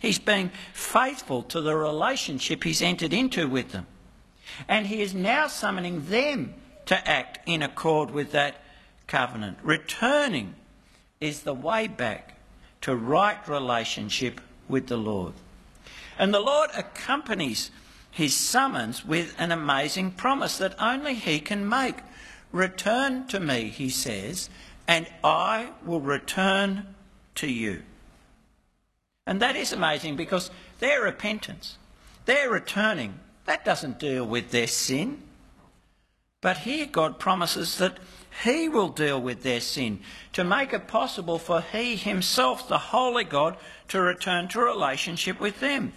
He's 0.00 0.18
being 0.18 0.50
faithful 0.72 1.44
to 1.44 1.60
the 1.60 1.76
relationship 1.76 2.64
he's 2.64 2.82
entered 2.82 3.12
into 3.12 3.48
with 3.48 3.70
them. 3.70 3.86
And 4.66 4.88
he 4.88 5.02
is 5.02 5.14
now 5.14 5.46
summoning 5.46 6.06
them 6.06 6.54
to 6.86 7.08
act 7.08 7.40
in 7.46 7.62
accord 7.62 8.10
with 8.10 8.32
that 8.32 8.62
covenant, 9.06 9.58
returning 9.62 10.54
is 11.20 11.42
the 11.42 11.54
way 11.54 11.86
back 11.86 12.38
to 12.82 12.94
right 12.94 13.46
relationship 13.48 14.40
with 14.68 14.86
the 14.86 14.96
Lord. 14.96 15.32
And 16.18 16.32
the 16.32 16.40
Lord 16.40 16.70
accompanies 16.76 17.70
his 18.10 18.34
summons 18.34 19.04
with 19.04 19.34
an 19.38 19.52
amazing 19.52 20.12
promise 20.12 20.58
that 20.58 20.80
only 20.80 21.14
he 21.14 21.38
can 21.38 21.68
make. 21.68 21.96
Return 22.52 23.26
to 23.28 23.38
me, 23.40 23.68
he 23.68 23.90
says, 23.90 24.48
and 24.88 25.06
I 25.22 25.70
will 25.84 26.00
return 26.00 26.94
to 27.36 27.50
you. 27.50 27.82
And 29.26 29.42
that 29.42 29.56
is 29.56 29.72
amazing 29.72 30.16
because 30.16 30.50
their 30.78 31.02
repentance, 31.02 31.76
their 32.24 32.48
returning, 32.48 33.18
that 33.44 33.64
doesn't 33.64 33.98
deal 33.98 34.24
with 34.24 34.50
their 34.50 34.66
sin. 34.66 35.22
But 36.40 36.58
here 36.58 36.86
God 36.86 37.18
promises 37.18 37.78
that 37.78 37.98
He 38.44 38.68
will 38.68 38.88
deal 38.88 39.20
with 39.20 39.42
their 39.42 39.60
sin 39.60 40.00
to 40.32 40.44
make 40.44 40.72
it 40.72 40.86
possible 40.86 41.38
for 41.38 41.60
He 41.60 41.96
Himself, 41.96 42.68
the 42.68 42.78
Holy 42.78 43.24
God, 43.24 43.56
to 43.88 44.00
return 44.00 44.48
to 44.48 44.60
relationship 44.60 45.40
with 45.40 45.60
them. 45.60 45.92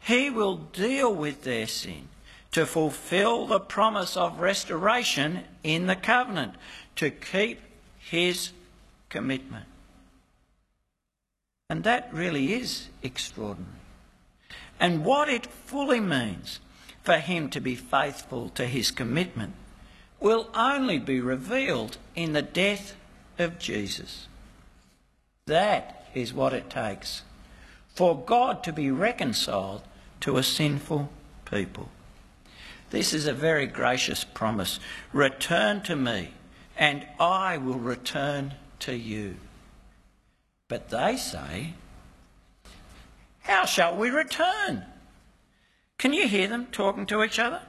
He 0.00 0.30
will 0.30 0.56
deal 0.56 1.14
with 1.14 1.44
their 1.44 1.66
sin 1.66 2.08
to 2.52 2.64
fulfill 2.64 3.46
the 3.46 3.60
promise 3.60 4.16
of 4.16 4.40
restoration 4.40 5.44
in 5.62 5.86
the 5.86 5.96
covenant, 5.96 6.54
to 6.96 7.10
keep 7.10 7.60
His 7.98 8.52
commitment. 9.10 9.66
And 11.70 11.84
that 11.84 12.08
really 12.12 12.54
is 12.54 12.88
extraordinary. 13.02 13.74
And 14.80 15.04
what 15.04 15.28
it 15.28 15.46
fully 15.46 16.00
means 16.00 16.60
for 17.08 17.20
him 17.20 17.48
to 17.48 17.58
be 17.58 17.74
faithful 17.74 18.50
to 18.50 18.66
his 18.66 18.90
commitment 18.90 19.54
will 20.20 20.46
only 20.52 20.98
be 20.98 21.18
revealed 21.22 21.96
in 22.14 22.34
the 22.34 22.42
death 22.42 22.94
of 23.38 23.58
Jesus. 23.58 24.28
That 25.46 26.06
is 26.12 26.34
what 26.34 26.52
it 26.52 26.68
takes 26.68 27.22
for 27.94 28.14
God 28.14 28.62
to 28.64 28.74
be 28.74 28.90
reconciled 28.90 29.80
to 30.20 30.36
a 30.36 30.42
sinful 30.42 31.08
people. 31.50 31.88
This 32.90 33.14
is 33.14 33.26
a 33.26 33.32
very 33.32 33.66
gracious 33.66 34.22
promise. 34.22 34.78
Return 35.14 35.80
to 35.84 35.96
me, 35.96 36.34
and 36.76 37.06
I 37.18 37.56
will 37.56 37.78
return 37.78 38.52
to 38.80 38.94
you. 38.94 39.36
But 40.68 40.90
they 40.90 41.16
say, 41.16 41.72
How 43.40 43.64
shall 43.64 43.96
we 43.96 44.10
return? 44.10 44.84
Can 45.98 46.12
you 46.12 46.28
hear 46.28 46.46
them 46.46 46.68
talking 46.70 47.06
to 47.06 47.24
each 47.24 47.38
other? 47.38 47.60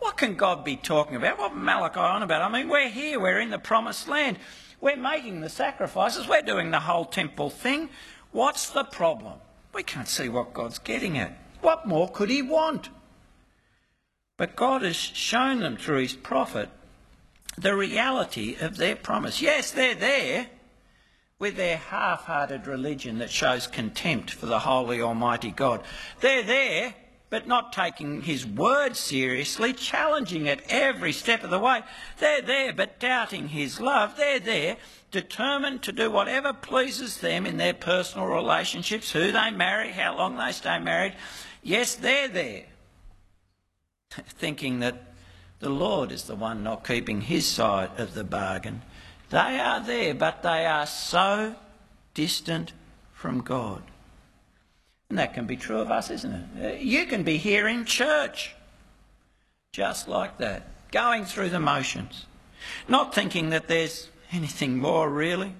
What 0.00 0.16
can 0.16 0.34
God 0.34 0.64
be 0.64 0.74
talking 0.76 1.14
about? 1.14 1.38
What 1.38 1.54
Malachi 1.54 2.00
on 2.00 2.24
about? 2.24 2.42
I 2.42 2.48
mean, 2.52 2.68
we're 2.68 2.88
here, 2.88 3.20
we're 3.20 3.40
in 3.40 3.50
the 3.50 3.58
promised 3.58 4.08
land, 4.08 4.38
we're 4.80 4.96
making 4.96 5.40
the 5.40 5.48
sacrifices, 5.48 6.26
we're 6.26 6.42
doing 6.42 6.72
the 6.72 6.80
whole 6.80 7.04
temple 7.04 7.50
thing. 7.50 7.88
What's 8.32 8.70
the 8.70 8.82
problem? 8.82 9.34
We 9.72 9.84
can't 9.84 10.08
see 10.08 10.28
what 10.28 10.52
God's 10.52 10.80
getting 10.80 11.16
at. 11.16 11.38
What 11.60 11.86
more 11.86 12.10
could 12.10 12.30
He 12.30 12.42
want? 12.42 12.88
But 14.36 14.56
God 14.56 14.82
has 14.82 14.96
shown 14.96 15.60
them 15.60 15.76
through 15.76 16.00
His 16.00 16.14
prophet 16.14 16.68
the 17.56 17.76
reality 17.76 18.56
of 18.60 18.76
their 18.76 18.96
promise. 18.96 19.40
Yes, 19.40 19.70
they're 19.70 19.94
there 19.94 20.48
with 21.38 21.56
their 21.56 21.76
half 21.76 22.24
hearted 22.24 22.66
religion 22.66 23.18
that 23.18 23.30
shows 23.30 23.68
contempt 23.68 24.32
for 24.32 24.46
the 24.46 24.60
holy 24.60 25.00
Almighty 25.00 25.52
God. 25.52 25.82
They're 26.20 26.42
there, 26.42 26.94
but 27.32 27.46
not 27.46 27.72
taking 27.72 28.20
His 28.20 28.46
word 28.46 28.94
seriously, 28.94 29.72
challenging 29.72 30.44
it 30.44 30.60
every 30.68 31.14
step 31.14 31.42
of 31.42 31.48
the 31.48 31.58
way. 31.58 31.80
They're 32.18 32.42
there, 32.42 32.74
but 32.74 33.00
doubting 33.00 33.48
His 33.48 33.80
love. 33.80 34.18
They're 34.18 34.38
there, 34.38 34.76
determined 35.10 35.82
to 35.84 35.92
do 35.92 36.10
whatever 36.10 36.52
pleases 36.52 37.16
them 37.16 37.46
in 37.46 37.56
their 37.56 37.72
personal 37.72 38.26
relationships, 38.26 39.10
who 39.10 39.32
they 39.32 39.50
marry, 39.50 39.92
how 39.92 40.18
long 40.18 40.36
they 40.36 40.52
stay 40.52 40.78
married. 40.78 41.14
Yes, 41.62 41.94
they're 41.94 42.28
there, 42.28 42.66
thinking 44.28 44.80
that 44.80 45.02
the 45.60 45.70
Lord 45.70 46.12
is 46.12 46.24
the 46.24 46.36
one 46.36 46.62
not 46.62 46.86
keeping 46.86 47.22
His 47.22 47.46
side 47.46 47.90
of 47.96 48.12
the 48.12 48.24
bargain 48.24 48.82
they 49.32 49.58
are 49.58 49.80
there, 49.80 50.14
but 50.14 50.42
they 50.42 50.66
are 50.66 50.86
so 50.86 51.54
distant 52.12 52.74
from 53.14 53.40
God. 53.40 53.82
And 55.12 55.18
that 55.18 55.34
can 55.34 55.44
be 55.44 55.58
true 55.58 55.76
of 55.78 55.90
us, 55.90 56.10
isn't 56.10 56.32
it? 56.32 56.64
Uh, 56.64 56.78
you 56.78 57.04
can 57.04 57.22
be 57.22 57.36
here 57.36 57.68
in 57.68 57.84
church, 57.84 58.54
just 59.70 60.08
like 60.08 60.38
that, 60.38 60.62
going 60.90 61.26
through 61.26 61.50
the 61.50 61.60
motions, 61.60 62.24
not 62.88 63.14
thinking 63.14 63.50
that 63.50 63.68
there's 63.68 64.08
anything 64.32 64.78
more 64.78 65.10
really, 65.10 65.52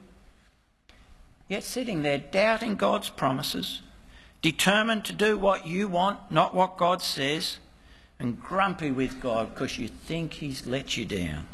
yet 1.49 1.64
sitting 1.64 2.00
there 2.00 2.16
doubting 2.16 2.76
God's 2.76 3.11
promises, 3.11 3.82
determined 4.40 5.04
to 5.04 5.12
do 5.12 5.37
what 5.37 5.66
you 5.66 5.87
want, 5.87 6.30
not 6.30 6.54
what 6.54 6.78
God 6.78 7.02
says, 7.02 7.59
and 8.18 8.40
grumpy 8.40 8.90
with 8.90 9.21
God 9.21 9.52
because 9.52 9.76
you 9.76 9.88
think 9.88 10.32
He's 10.32 10.66
let 10.66 10.97
you 10.97 11.04
down. 11.04 11.47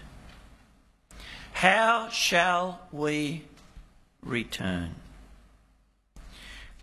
How 1.50 2.10
shall 2.10 2.78
we 2.92 3.42
return? 4.22 4.94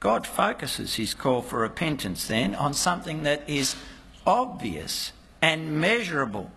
God 0.05 0.27
focuses 0.27 0.93
his 0.93 1.15
call 1.15 1.41
for 1.41 1.61
repentance 1.61 2.27
then 2.27 2.53
on 2.53 2.75
something 2.75 3.23
that 3.23 3.49
is 3.49 3.75
obvious 4.23 5.11
and 5.41 5.81
measurable. 5.81 6.51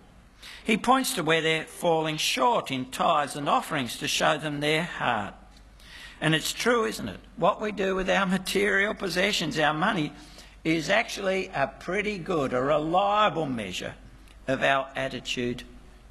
He 0.63 0.77
points 0.77 1.15
to 1.15 1.23
where 1.23 1.41
they're 1.41 1.63
falling 1.63 2.17
short 2.17 2.69
in 2.69 2.91
tithes 2.91 3.35
and 3.35 3.49
offerings 3.49 3.97
to 3.97 4.07
show 4.07 4.37
them 4.37 4.59
their 4.59 4.83
heart. 4.83 5.33
And 6.21 6.35
it's 6.35 6.53
true, 6.53 6.85
isn't 6.85 7.09
it? 7.09 7.19
What 7.37 7.59
we 7.59 7.71
do 7.71 7.95
with 7.95 8.07
our 8.07 8.25
material 8.27 8.93
possessions, 8.93 9.57
our 9.57 9.73
money, 9.73 10.13
is 10.63 10.91
actually 10.91 11.47
a 11.47 11.65
pretty 11.65 12.19
good, 12.19 12.53
a 12.53 12.61
reliable 12.61 13.47
measure 13.47 13.95
of 14.47 14.61
our 14.61 14.89
attitude 14.95 15.63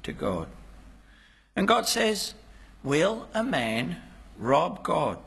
to 0.03 0.11
God. 0.11 0.49
And 1.55 1.69
God 1.69 1.87
says, 1.87 2.33
Will 2.83 3.29
a 3.33 3.45
man 3.45 3.95
rob 4.37 4.83
God? 4.83 5.19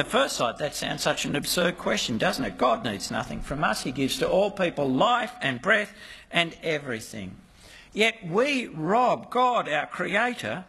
At 0.00 0.06
first 0.06 0.36
sight, 0.36 0.56
that 0.56 0.74
sounds 0.74 1.02
such 1.02 1.26
an 1.26 1.36
absurd 1.36 1.76
question, 1.76 2.16
doesn't 2.16 2.46
it? 2.46 2.56
God 2.56 2.86
needs 2.86 3.10
nothing 3.10 3.42
from 3.42 3.62
us. 3.62 3.82
He 3.82 3.92
gives 3.92 4.16
to 4.20 4.26
all 4.26 4.50
people 4.50 4.88
life 4.88 5.34
and 5.42 5.60
breath 5.60 5.92
and 6.30 6.56
everything. 6.62 7.36
Yet 7.92 8.26
we 8.26 8.66
rob 8.68 9.30
God, 9.30 9.68
our 9.68 9.84
Creator, 9.84 10.64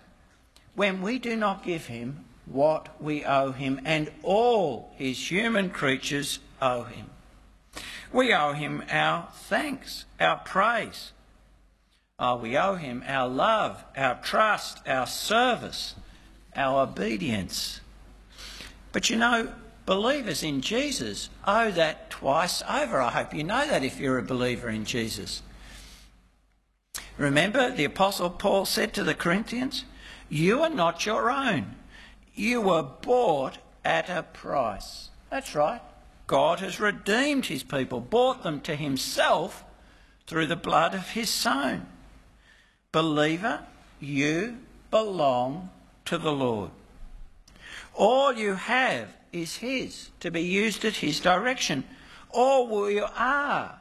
when 0.76 1.02
we 1.02 1.18
do 1.18 1.38
not 1.38 1.64
give 1.64 1.86
Him 1.86 2.26
what 2.46 3.02
we 3.02 3.24
owe 3.24 3.54
Him, 3.54 3.80
and 3.86 4.12
all 4.22 4.92
His 4.98 5.32
human 5.32 5.70
creatures 5.70 6.40
owe 6.62 6.84
Him. 6.84 7.10
We 8.12 8.34
owe 8.34 8.52
Him 8.52 8.84
our 8.92 9.30
thanks, 9.32 10.04
our 10.20 10.40
praise, 10.40 11.14
Oh, 12.20 12.36
we 12.36 12.56
owe 12.56 12.76
him 12.76 13.04
our 13.08 13.28
love, 13.28 13.84
our 13.98 14.14
trust, 14.22 14.88
our 14.88 15.08
service, 15.08 15.96
our 16.56 16.84
obedience. 16.84 17.81
But 18.92 19.10
you 19.10 19.18
know, 19.18 19.54
believers 19.86 20.44
in 20.44 20.62
Jesus 20.62 21.30
owe 21.46 21.72
that 21.72 22.10
twice 22.10 22.62
over. 22.64 23.02
I 23.02 23.10
hope 23.10 23.34
you 23.34 23.44
know 23.44 23.68
that 23.68 23.84
if 23.84 24.00
you're 24.00 24.18
a 24.18 24.24
believer 24.24 24.70
in 24.70 24.86
Jesus. 24.86 25.42
Remember, 27.18 27.72
the 27.72 27.86
Apostle 27.86 28.30
Paul 28.30 28.66
said 28.66 28.94
to 28.94 29.04
the 29.04 29.14
Corinthians, 29.14 29.86
You 30.30 30.62
are 30.62 30.70
not 30.70 31.06
your 31.06 31.30
own. 31.30 31.76
You 32.34 32.62
were 32.62 32.84
bought 32.84 33.58
at 33.84 34.10
a 34.10 34.24
price. 34.24 35.10
That's 35.30 35.56
right. 35.56 35.82
God 36.28 36.60
has 36.60 36.80
redeemed 36.80 37.48
his 37.48 37.64
people, 37.64 38.00
bought 38.00 38.44
them 38.44 38.62
to 38.62 38.76
himself 38.76 39.64
through 40.28 40.48
the 40.48 40.56
blood 40.56 40.94
of 40.94 41.10
his 41.10 41.30
Son. 41.30 41.86
Believer, 42.92 43.66
you 44.00 44.58
belong 44.90 45.70
to 46.06 46.18
the 46.18 46.32
Lord. 46.32 46.72
All 48.02 48.34
you 48.34 48.56
have 48.56 49.10
is 49.32 49.58
His 49.58 50.10
to 50.22 50.32
be 50.32 50.42
used 50.42 50.84
at 50.86 50.96
His 50.96 51.20
direction. 51.20 51.84
All 52.32 52.90
you 52.90 53.06
are, 53.16 53.80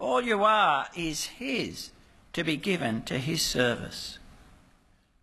all 0.00 0.20
you 0.20 0.42
are 0.42 0.88
is 0.96 1.26
His 1.26 1.90
to 2.32 2.42
be 2.42 2.56
given 2.56 3.02
to 3.04 3.16
His 3.16 3.42
service. 3.42 4.18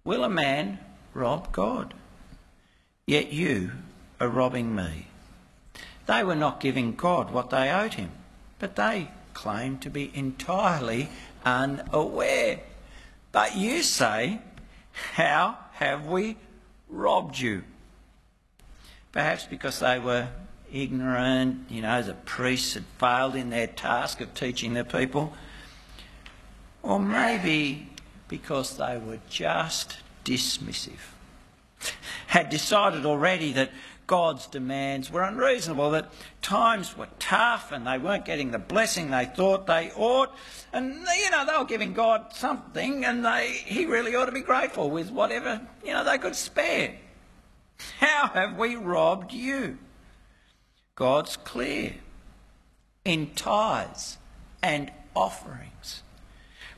Will 0.05 0.23
a 0.23 0.29
man 0.29 0.79
rob 1.13 1.51
God? 1.51 1.93
Yet 3.05 3.33
you 3.33 3.71
are 4.21 4.29
robbing 4.29 4.73
me. 4.73 5.07
They 6.05 6.23
were 6.23 6.35
not 6.35 6.61
giving 6.61 6.95
God 6.95 7.31
what 7.31 7.49
they 7.49 7.69
owed 7.69 7.95
Him, 7.95 8.11
but 8.59 8.77
they 8.77 9.11
claimed 9.33 9.81
to 9.81 9.89
be 9.89 10.09
entirely 10.15 11.09
unaware 11.43 12.61
but 13.33 13.55
you 13.55 13.83
say, 13.83 14.39
How 15.13 15.57
have 15.73 16.07
we 16.07 16.37
robbed 16.89 17.37
you? 17.37 17.63
Perhaps 19.11 19.45
because 19.45 19.79
they 19.79 19.99
were 19.99 20.27
ignorant, 20.71 21.69
you 21.69 21.81
know, 21.81 22.01
the 22.01 22.13
priests 22.13 22.73
had 22.73 22.85
failed 22.99 23.35
in 23.35 23.49
their 23.49 23.67
task 23.67 24.21
of 24.21 24.33
teaching 24.33 24.73
the 24.73 24.83
people. 24.83 25.33
Or 26.83 26.99
maybe 26.99 27.89
because 28.27 28.77
they 28.77 28.97
were 28.97 29.19
just 29.29 29.97
dismissive. 30.25 31.13
had 32.27 32.49
decided 32.49 33.05
already 33.05 33.53
that 33.53 33.71
God's 34.07 34.47
demands 34.47 35.11
were 35.11 35.21
unreasonable, 35.21 35.91
that 35.91 36.09
times 36.41 36.97
were 36.97 37.09
tough 37.19 37.73
and 37.73 37.85
they 37.85 37.97
weren't 37.97 38.23
getting 38.23 38.51
the 38.51 38.59
blessing 38.59 39.11
they 39.11 39.25
thought 39.25 39.67
they 39.67 39.91
ought. 39.95 40.33
And, 40.71 40.93
you 40.93 41.29
know, 41.29 41.45
they 41.45 41.57
were 41.57 41.65
giving 41.65 41.93
God 41.93 42.33
something 42.33 43.03
and 43.03 43.25
they, 43.25 43.61
he 43.65 43.85
really 43.85 44.15
ought 44.15 44.25
to 44.25 44.31
be 44.31 44.41
grateful 44.41 44.89
with 44.89 45.11
whatever, 45.11 45.61
you 45.83 45.91
know, 45.91 46.05
they 46.05 46.17
could 46.17 46.35
spare. 46.35 46.95
How 47.99 48.27
have 48.33 48.57
we 48.57 48.75
robbed 48.75 49.33
you? 49.33 49.77
God's 50.95 51.37
clear 51.37 51.93
in 53.05 53.31
tithes 53.35 54.17
and 54.61 54.91
offerings. 55.15 56.03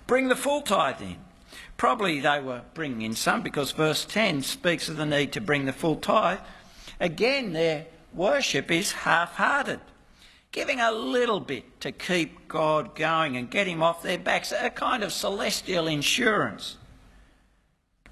Bring 0.08 0.28
the 0.28 0.36
full 0.36 0.62
tithe 0.62 1.02
in. 1.02 1.18
Probably 1.78 2.20
they 2.20 2.42
were 2.42 2.64
bringing 2.74 3.04
in 3.04 3.16
some 3.16 3.42
because 3.42 3.72
verse 3.72 4.04
10 4.06 4.42
speaks 4.44 4.90
of 4.90 4.98
the 4.98 5.06
need 5.06 5.32
to 5.34 5.42
bring 5.42 5.66
the 5.66 5.74
full 5.74 5.96
tithe. 5.96 6.40
Again, 7.00 7.54
their 7.54 7.86
worship 8.14 8.70
is 8.70 8.92
half 8.92 9.36
hearted, 9.36 9.80
giving 10.52 10.82
a 10.82 10.92
little 10.92 11.40
bit 11.40 11.80
to 11.82 11.92
keep 11.92 12.48
God 12.48 12.96
going 12.96 13.38
and 13.38 13.50
get 13.50 13.68
him 13.68 13.82
off 13.82 14.04
their 14.04 14.18
backs, 14.18 14.52
a 14.52 14.70
kind 14.70 15.04
of 15.04 15.14
celestial 15.14 15.88
insurance. 15.88 16.78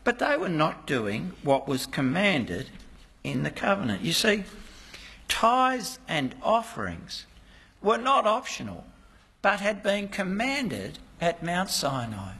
But 0.07 0.19
they 0.19 0.37
were 0.37 0.47
not 0.47 0.87
doing 0.87 1.33
what 1.43 1.67
was 1.67 1.85
commanded 1.85 2.69
in 3.25 3.43
the 3.43 3.51
covenant. 3.51 4.03
You 4.03 4.13
see, 4.13 4.45
tithes 5.27 5.99
and 6.07 6.33
offerings 6.41 7.25
were 7.81 7.97
not 7.97 8.25
optional, 8.25 8.85
but 9.41 9.59
had 9.59 9.83
been 9.83 10.07
commanded 10.07 10.99
at 11.19 11.43
Mount 11.43 11.69
Sinai. 11.69 12.35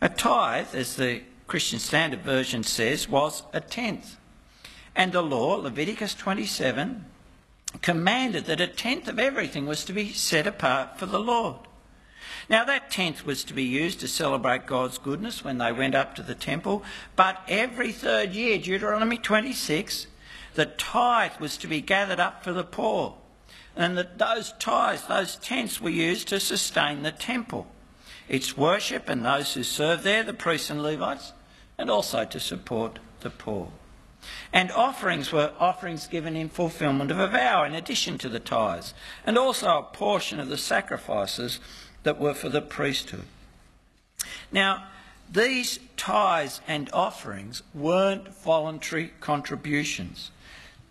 A 0.00 0.08
tithe, 0.08 0.72
as 0.72 0.94
the 0.94 1.22
Christian 1.48 1.80
Standard 1.80 2.22
Version 2.22 2.62
says, 2.62 3.08
was 3.08 3.42
a 3.52 3.60
tenth. 3.60 4.18
And 4.94 5.10
the 5.10 5.20
law, 5.20 5.56
Leviticus 5.56 6.14
27, 6.14 7.06
commanded 7.82 8.44
that 8.44 8.60
a 8.60 8.68
tenth 8.68 9.08
of 9.08 9.18
everything 9.18 9.66
was 9.66 9.84
to 9.86 9.92
be 9.92 10.12
set 10.12 10.46
apart 10.46 10.96
for 10.96 11.06
the 11.06 11.18
Lord. 11.18 11.56
Now, 12.48 12.64
that 12.64 12.90
tenth 12.90 13.26
was 13.26 13.42
to 13.44 13.54
be 13.54 13.64
used 13.64 14.00
to 14.00 14.08
celebrate 14.08 14.66
God's 14.66 14.98
goodness 14.98 15.42
when 15.42 15.58
they 15.58 15.72
went 15.72 15.96
up 15.96 16.14
to 16.14 16.22
the 16.22 16.34
temple, 16.34 16.84
but 17.16 17.40
every 17.48 17.90
third 17.90 18.34
year, 18.34 18.56
Deuteronomy 18.58 19.18
26, 19.18 20.06
the 20.54 20.66
tithe 20.66 21.38
was 21.40 21.56
to 21.58 21.66
be 21.66 21.80
gathered 21.80 22.20
up 22.20 22.44
for 22.44 22.52
the 22.52 22.64
poor. 22.64 23.16
And 23.74 23.98
that 23.98 24.18
those 24.18 24.52
tithes, 24.58 25.06
those 25.06 25.36
tenths, 25.36 25.80
were 25.80 25.90
used 25.90 26.28
to 26.28 26.40
sustain 26.40 27.02
the 27.02 27.12
temple, 27.12 27.66
its 28.28 28.56
worship, 28.56 29.08
and 29.08 29.24
those 29.24 29.54
who 29.54 29.64
serve 29.64 30.02
there, 30.02 30.22
the 30.22 30.32
priests 30.32 30.70
and 30.70 30.82
Levites, 30.82 31.32
and 31.76 31.90
also 31.90 32.24
to 32.24 32.40
support 32.40 33.00
the 33.20 33.30
poor. 33.30 33.70
And 34.52 34.72
offerings 34.72 35.30
were 35.30 35.52
offerings 35.58 36.06
given 36.06 36.36
in 36.36 36.48
fulfilment 36.48 37.10
of 37.10 37.18
a 37.18 37.28
vow 37.28 37.64
in 37.64 37.74
addition 37.74 38.18
to 38.18 38.28
the 38.28 38.40
tithes, 38.40 38.94
and 39.26 39.36
also 39.36 39.78
a 39.78 39.82
portion 39.82 40.40
of 40.40 40.48
the 40.48 40.56
sacrifices 40.56 41.60
that 42.06 42.20
were 42.20 42.34
for 42.34 42.48
the 42.48 42.62
priesthood. 42.62 43.24
Now, 44.52 44.84
these 45.28 45.80
tithes 45.96 46.60
and 46.68 46.88
offerings 46.92 47.64
weren't 47.74 48.28
voluntary 48.28 49.12
contributions. 49.18 50.30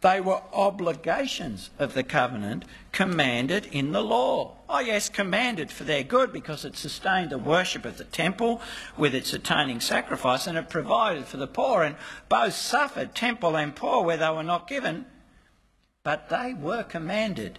They 0.01 0.19
were 0.19 0.41
obligations 0.51 1.69
of 1.79 1.93
the 1.93 2.03
covenant 2.03 2.65
commanded 2.91 3.65
in 3.67 3.93
the 3.93 4.03
law. 4.03 4.57
Oh, 4.67 4.79
yes, 4.79 5.07
commanded 5.07 5.71
for 5.71 5.85
their 5.85 6.03
good 6.03 6.33
because 6.33 6.65
it 6.65 6.75
sustained 6.75 7.29
the 7.29 7.37
worship 7.37 7.85
of 7.85 7.97
the 7.97 8.03
temple 8.03 8.59
with 8.97 9.15
its 9.15 9.31
atoning 9.31 9.79
sacrifice 9.79 10.47
and 10.47 10.57
it 10.57 10.69
provided 10.69 11.27
for 11.27 11.37
the 11.37 11.47
poor. 11.47 11.83
And 11.83 11.95
both 12.27 12.55
suffered, 12.55 13.15
temple 13.15 13.55
and 13.55 13.73
poor, 13.73 14.03
where 14.03 14.17
they 14.17 14.29
were 14.29 14.43
not 14.43 14.67
given. 14.67 15.05
But 16.03 16.27
they 16.27 16.53
were 16.53 16.83
commanded. 16.83 17.57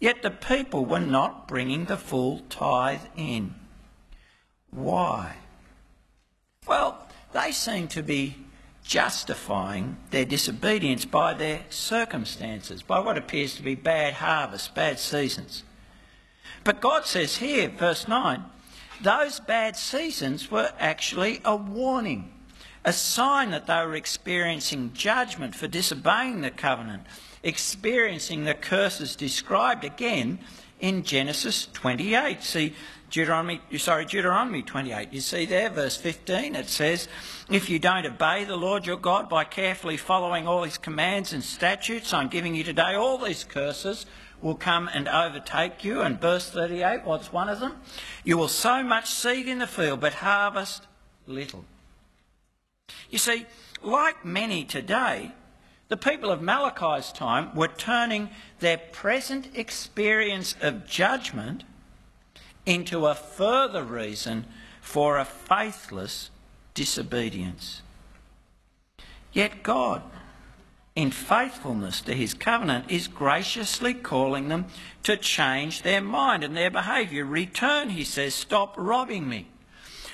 Yet 0.00 0.22
the 0.22 0.30
people 0.30 0.86
were 0.86 0.98
not 0.98 1.46
bringing 1.46 1.84
the 1.84 1.98
full 1.98 2.40
tithe 2.48 3.02
in. 3.16 3.54
Why? 4.70 5.36
Well, 6.66 7.06
they 7.32 7.52
seem 7.52 7.86
to 7.88 8.02
be 8.02 8.36
justifying 8.82 9.98
their 10.10 10.24
disobedience 10.24 11.04
by 11.04 11.34
their 11.34 11.60
circumstances, 11.68 12.82
by 12.82 12.98
what 12.98 13.18
appears 13.18 13.54
to 13.56 13.62
be 13.62 13.74
bad 13.74 14.14
harvests, 14.14 14.68
bad 14.68 14.98
seasons. 14.98 15.64
But 16.64 16.80
God 16.80 17.04
says 17.06 17.36
here, 17.36 17.68
verse 17.68 18.08
9, 18.08 18.42
those 19.02 19.38
bad 19.40 19.76
seasons 19.76 20.50
were 20.50 20.72
actually 20.78 21.40
a 21.44 21.56
warning, 21.56 22.32
a 22.84 22.92
sign 22.92 23.50
that 23.50 23.66
they 23.66 23.84
were 23.84 23.94
experiencing 23.94 24.92
judgment 24.94 25.54
for 25.54 25.68
disobeying 25.68 26.40
the 26.40 26.50
covenant, 26.50 27.04
experiencing 27.42 28.44
the 28.44 28.54
curses 28.54 29.16
described 29.16 29.84
again 29.84 30.38
in 30.80 31.02
Genesis 31.02 31.68
28. 31.72 32.42
See, 32.42 32.74
Deuteronomy, 33.10 33.60
sorry, 33.76 34.04
Deuteronomy 34.04 34.62
28. 34.62 35.12
You 35.12 35.20
see 35.20 35.44
there, 35.44 35.68
verse 35.68 35.96
15, 35.96 36.54
it 36.54 36.68
says, 36.68 37.08
If 37.50 37.68
you 37.68 37.78
don't 37.78 38.06
obey 38.06 38.44
the 38.44 38.56
Lord 38.56 38.86
your 38.86 38.96
God 38.96 39.28
by 39.28 39.44
carefully 39.44 39.96
following 39.96 40.46
all 40.46 40.62
his 40.62 40.78
commands 40.78 41.32
and 41.32 41.42
statutes 41.42 42.12
I'm 42.12 42.28
giving 42.28 42.54
you 42.54 42.62
today, 42.62 42.94
all 42.94 43.18
these 43.18 43.42
curses 43.42 44.06
will 44.40 44.54
come 44.54 44.88
and 44.94 45.08
overtake 45.08 45.84
you. 45.84 46.00
And 46.02 46.20
verse 46.20 46.50
38, 46.50 47.04
what's 47.04 47.32
one 47.32 47.48
of 47.48 47.60
them? 47.60 47.76
You 48.24 48.38
will 48.38 48.48
sow 48.48 48.82
much 48.82 49.10
seed 49.10 49.48
in 49.48 49.58
the 49.58 49.66
field, 49.66 50.00
but 50.00 50.14
harvest 50.14 50.86
little. 51.26 51.64
You 53.10 53.18
see, 53.18 53.46
like 53.82 54.24
many 54.24 54.64
today, 54.64 55.32
the 55.90 55.96
people 55.96 56.30
of 56.30 56.40
Malachi's 56.40 57.12
time 57.12 57.54
were 57.54 57.68
turning 57.68 58.30
their 58.60 58.78
present 58.78 59.48
experience 59.54 60.54
of 60.62 60.86
judgment 60.86 61.64
into 62.64 63.06
a 63.06 63.14
further 63.14 63.82
reason 63.82 64.46
for 64.80 65.18
a 65.18 65.24
faithless 65.24 66.30
disobedience. 66.74 67.82
Yet 69.32 69.64
God, 69.64 70.02
in 70.94 71.10
faithfulness 71.10 72.00
to 72.02 72.14
his 72.14 72.34
covenant, 72.34 72.88
is 72.88 73.08
graciously 73.08 73.92
calling 73.92 74.48
them 74.48 74.66
to 75.02 75.16
change 75.16 75.82
their 75.82 76.00
mind 76.00 76.44
and 76.44 76.56
their 76.56 76.70
behaviour. 76.70 77.24
Return, 77.24 77.90
he 77.90 78.04
says, 78.04 78.32
stop 78.32 78.74
robbing 78.78 79.28
me. 79.28 79.48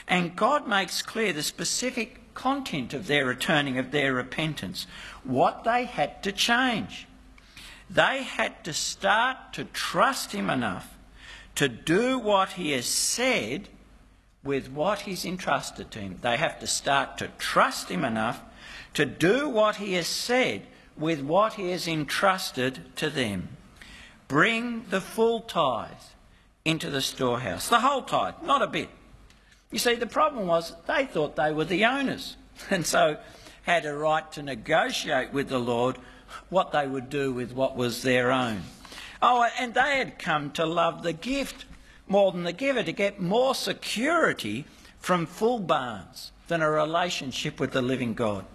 And 0.09 0.37
God 0.37 0.69
makes 0.69 1.03
clear 1.03 1.33
the 1.33 1.42
specific 1.42 2.35
content 2.35 2.95
of 2.95 3.07
their 3.07 3.27
returning, 3.27 3.79
of 3.79 3.90
their 3.90 4.12
repentance, 4.12 4.87
what 5.25 5.64
they 5.64 5.85
had 5.85 6.23
to 6.23 6.33
change. 6.33 7.09
They 7.88 8.23
had 8.23 8.64
to 8.64 8.73
start 8.73 9.53
to 9.55 9.64
trust 9.64 10.33
him 10.33 10.51
enough 10.51 10.97
to 11.55 11.69
do 11.69 12.19
what 12.19 12.53
he 12.53 12.73
has 12.73 12.87
said 12.87 13.69
with 14.45 14.71
what 14.71 15.01
he's 15.01 15.25
entrusted 15.25 15.90
to 15.90 15.99
him. 15.99 16.19
They 16.21 16.37
have 16.37 16.61
to 16.61 16.66
start 16.66 17.19
to 17.19 17.29
trust 17.38 17.88
him 17.88 18.05
enough 18.05 18.40
to 18.95 19.05
do 19.05 19.49
what 19.49 19.77
he 19.77 19.95
has 19.95 20.07
said 20.07 20.62
with 20.97 21.21
what 21.21 21.55
he 21.55 21.71
has 21.71 21.88
entrusted 21.88 22.97
to 22.97 23.11
them. 23.11 23.49
Bring 24.29 24.85
the 24.90 25.01
full 25.01 25.40
tithe 25.40 25.90
into 26.64 26.90
the 26.90 27.01
storehouse, 27.01 27.69
the 27.69 27.81
whole 27.81 28.03
tithe, 28.03 28.35
not 28.42 28.62
a 28.62 28.66
bit. 28.66 28.88
You 29.77 29.81
see, 29.81 29.95
the 29.97 30.07
problem 30.07 30.47
was 30.47 30.73
they 30.87 31.05
thought 31.05 31.37
they 31.37 31.53
were 31.53 31.67
the 31.67 31.85
owners 31.85 32.39
and 32.71 32.87
so 32.87 33.19
had 33.65 33.85
a 33.85 33.95
right 33.95 34.33
to 34.33 34.43
negotiate 34.43 35.35
with 35.35 35.51
the 35.51 35.59
Lord 35.59 35.99
what 36.49 36.73
they 36.73 36.87
would 36.87 37.11
do 37.11 37.31
with 37.31 37.53
what 37.53 37.77
was 37.77 38.01
their 38.01 38.33
own. 38.33 38.62
Oh, 39.21 39.47
and 39.61 39.75
they 39.75 39.99
had 39.99 40.19
come 40.19 40.51
to 40.53 40.65
love 40.65 41.03
the 41.03 41.12
gift 41.12 41.67
more 42.09 42.33
than 42.33 42.45
the 42.45 42.55
giver, 42.55 42.83
to 42.85 42.93
get 42.93 43.21
more 43.21 43.55
security 43.55 44.65
from 44.99 45.27
full 45.27 45.59
barns 45.59 46.33
than 46.49 46.62
a 46.62 46.71
relationship 46.71 47.61
with 47.61 47.73
the 47.73 47.83
living 47.83 48.15
God. 48.15 48.47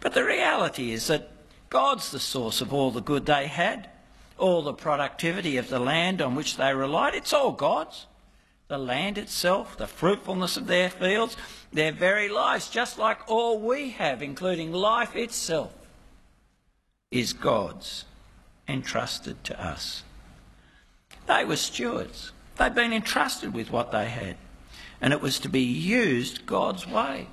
But 0.00 0.12
the 0.12 0.22
reality 0.22 0.92
is 0.92 1.06
that 1.06 1.30
God's 1.70 2.10
the 2.10 2.20
source 2.20 2.60
of 2.60 2.74
all 2.74 2.90
the 2.90 3.00
good 3.00 3.24
they 3.24 3.46
had, 3.46 3.88
all 4.36 4.60
the 4.60 4.74
productivity 4.74 5.56
of 5.56 5.70
the 5.70 5.80
land 5.80 6.20
on 6.20 6.34
which 6.34 6.58
they 6.58 6.74
relied. 6.74 7.14
It's 7.14 7.32
all 7.32 7.52
God's. 7.52 8.04
The 8.68 8.78
land 8.78 9.16
itself, 9.16 9.76
the 9.76 9.86
fruitfulness 9.86 10.56
of 10.56 10.66
their 10.66 10.90
fields, 10.90 11.36
their 11.72 11.92
very 11.92 12.28
lives, 12.28 12.68
just 12.68 12.98
like 12.98 13.30
all 13.30 13.60
we 13.60 13.90
have, 13.90 14.22
including 14.22 14.72
life 14.72 15.14
itself, 15.14 15.72
is 17.10 17.32
God's 17.32 18.04
entrusted 18.66 19.44
to 19.44 19.64
us. 19.64 20.02
They 21.26 21.44
were 21.44 21.56
stewards. 21.56 22.32
They'd 22.56 22.74
been 22.74 22.92
entrusted 22.92 23.54
with 23.54 23.70
what 23.70 23.92
they 23.92 24.06
had, 24.06 24.36
and 25.00 25.12
it 25.12 25.20
was 25.20 25.38
to 25.40 25.48
be 25.48 25.62
used 25.62 26.46
God's 26.46 26.86
way. 26.86 27.28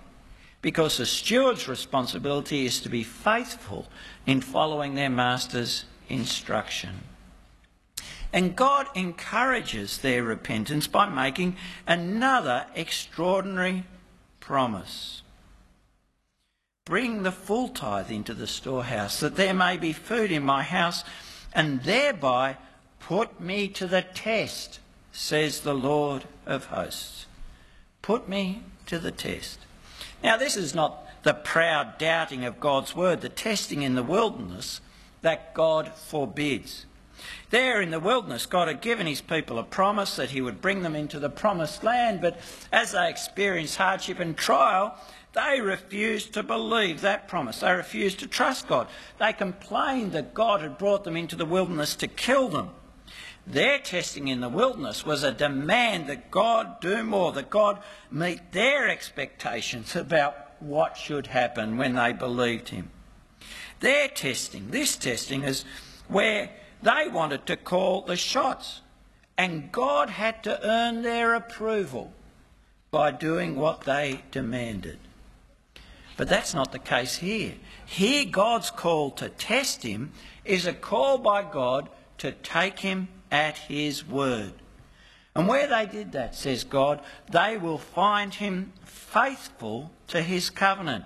Because 0.62 1.00
a 1.00 1.06
steward's 1.06 1.68
responsibility 1.68 2.66
is 2.66 2.80
to 2.82 2.90
be 2.90 3.04
faithful 3.04 3.88
in 4.26 4.40
following 4.40 4.96
their 4.96 5.10
master's 5.10 5.86
instruction. 6.10 7.02
And 8.34 8.56
God 8.56 8.88
encourages 8.96 10.00
their 10.00 10.24
repentance 10.24 10.88
by 10.88 11.08
making 11.08 11.56
another 11.86 12.66
extraordinary 12.74 13.84
promise. 14.40 15.22
Bring 16.86 17.24
the 17.24 17.32
full 17.32 17.70
tithe 17.70 18.12
into 18.12 18.34
the 18.34 18.48
storehouse, 18.48 19.20
that 19.20 19.36
there 19.36 19.54
may 19.54 19.78
be 19.78 19.94
food 19.94 20.32
in 20.32 20.44
my 20.44 20.64
house, 20.64 21.04
and 21.54 21.84
thereby 21.84 22.58
put 23.00 23.40
me 23.40 23.68
to 23.70 23.86
the 23.86 24.02
test, 24.02 24.80
says 25.12 25.60
the 25.60 25.76
Lord 25.76 26.24
of 26.48 26.66
hosts. 26.66 27.28
Put 28.02 28.28
me 28.28 28.64
to 28.88 28.98
the 28.98 29.12
test. 29.12 29.60
Now, 30.24 30.38
this 30.38 30.58
is 30.58 30.74
not 30.74 31.06
the 31.24 31.34
proud 31.34 31.98
doubting 31.98 32.44
of 32.44 32.60
God's 32.60 32.96
word, 32.96 33.22
the 33.22 33.30
testing 33.30 33.84
in 33.84 33.96
the 33.96 34.04
wilderness 34.04 34.82
that 35.22 35.54
God 35.54 35.94
forbids. 35.94 36.86
There 37.50 37.82
in 37.82 37.92
the 37.92 38.00
wilderness, 38.00 38.46
God 38.46 38.68
had 38.68 38.82
given 38.82 39.08
his 39.08 39.22
people 39.22 39.60
a 39.60 39.64
promise 39.64 40.16
that 40.16 40.32
he 40.32 40.42
would 40.42 40.62
bring 40.62 40.82
them 40.82 40.96
into 40.96 41.20
the 41.20 41.30
promised 41.30 41.84
land, 41.84 42.22
but 42.22 42.40
as 42.72 42.92
they 42.92 43.10
experienced 43.10 43.78
hardship 43.78 44.20
and 44.20 44.36
trial, 44.36 44.98
they 45.34 45.62
refused 45.62 46.34
to 46.34 46.44
believe 46.44 47.02
that 47.02 47.28
promise. 47.28 47.60
They 47.60 47.72
refused 47.72 48.20
to 48.20 48.28
trust 48.28 48.68
God. 48.68 48.88
They 49.20 49.34
complained 49.34 50.12
that 50.12 50.34
God 50.34 50.62
had 50.62 50.78
brought 50.78 51.04
them 51.04 51.18
into 51.18 51.36
the 51.36 51.46
wilderness 51.46 51.96
to 51.98 52.08
kill 52.08 52.50
them. 52.50 52.70
Their 53.46 53.80
testing 53.80 54.30
in 54.30 54.40
the 54.40 54.50
wilderness 54.50 55.06
was 55.06 55.24
a 55.24 55.32
demand 55.32 56.08
that 56.08 56.32
God 56.32 56.80
do 56.80 57.04
more, 57.04 57.32
that 57.34 57.50
God 57.50 57.80
meet 58.10 58.52
their 58.52 58.88
expectations 58.88 59.96
about 59.96 60.62
what 60.62 60.96
should 60.96 61.28
happen 61.28 61.78
when 61.78 61.96
they 61.96 62.14
believed 62.14 62.70
Him. 62.70 62.90
Their 63.82 64.08
testing, 64.08 64.70
this 64.72 64.96
testing, 64.96 65.44
is 65.44 65.66
where 66.08 66.52
they 66.84 67.08
wanted 67.08 67.46
to 67.48 67.58
call 67.58 68.02
the 68.02 68.16
shots, 68.16 68.82
and 69.38 69.72
God 69.72 70.10
had 70.10 70.44
to 70.44 70.60
earn 70.68 71.02
their 71.02 71.34
approval 71.34 72.14
by 72.92 73.12
doing 73.12 73.56
what 73.56 73.82
they 73.82 74.24
demanded. 74.32 75.00
But 76.16 76.30
that's 76.30 76.54
not 76.54 76.72
the 76.72 76.80
case 76.80 77.18
here. 77.18 77.56
Here, 77.86 78.26
God's 78.26 78.70
call 78.70 79.12
to 79.12 79.30
test 79.30 79.84
him 79.84 80.12
is 80.46 80.68
a 80.68 80.74
call 80.74 81.18
by 81.18 81.44
God 81.44 81.90
to 82.20 82.32
take 82.32 82.80
him 82.80 83.08
at 83.32 83.58
his 83.58 84.08
word. 84.08 84.54
And 85.36 85.48
where 85.48 85.68
they 85.68 85.88
did 85.88 86.12
that, 86.12 86.36
says 86.36 86.64
God, 86.64 87.02
they 87.32 87.58
will 87.58 87.80
find 87.80 88.34
him 88.34 88.74
faithful 88.86 89.92
to 90.10 90.22
his 90.22 90.52
covenant, 90.52 91.06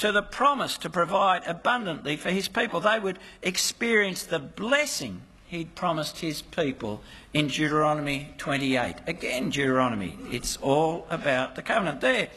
to 0.00 0.10
the 0.12 0.22
promise 0.22 0.78
to 0.78 0.90
provide 0.90 1.42
abundantly 1.46 2.16
for 2.16 2.30
his 2.30 2.48
people. 2.48 2.80
They 2.80 2.98
would 2.98 3.18
experience 3.42 4.24
the 4.24 4.38
blessing 4.38 5.20
he'd 5.46 5.74
promised 5.74 6.20
his 6.20 6.40
people 6.42 7.02
in 7.34 7.48
Deuteronomy 7.48 8.34
28. 8.38 8.96
Again, 9.06 9.50
Deuteronomy, 9.50 10.16
it's 10.30 10.56
all 10.56 11.06
about 11.10 11.54
the 11.54 11.62
covenant 11.62 12.00
there. 12.00 12.28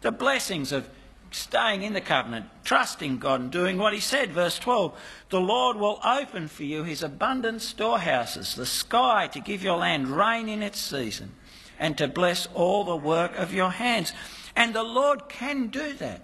The 0.00 0.10
blessings 0.10 0.72
of 0.72 0.88
staying 1.30 1.82
in 1.82 1.92
the 1.92 2.00
covenant, 2.00 2.46
trusting 2.64 3.18
God 3.18 3.40
and 3.40 3.50
doing 3.50 3.78
what 3.78 3.92
He 3.92 4.00
said. 4.00 4.32
Verse 4.32 4.58
12 4.58 4.98
The 5.30 5.40
Lord 5.40 5.76
will 5.76 6.00
open 6.04 6.48
for 6.48 6.64
you 6.64 6.82
His 6.82 7.02
abundant 7.02 7.62
storehouses, 7.62 8.54
the 8.54 8.66
sky 8.66 9.28
to 9.28 9.40
give 9.40 9.62
your 9.62 9.78
land 9.78 10.08
rain 10.08 10.48
in 10.48 10.62
its 10.62 10.80
season, 10.80 11.32
and 11.78 11.96
to 11.98 12.08
bless 12.08 12.46
all 12.54 12.84
the 12.84 12.96
work 12.96 13.36
of 13.36 13.54
your 13.54 13.70
hands. 13.70 14.12
And 14.56 14.74
the 14.74 14.84
Lord 14.84 15.28
can 15.28 15.68
do 15.68 15.92
that. 15.94 16.22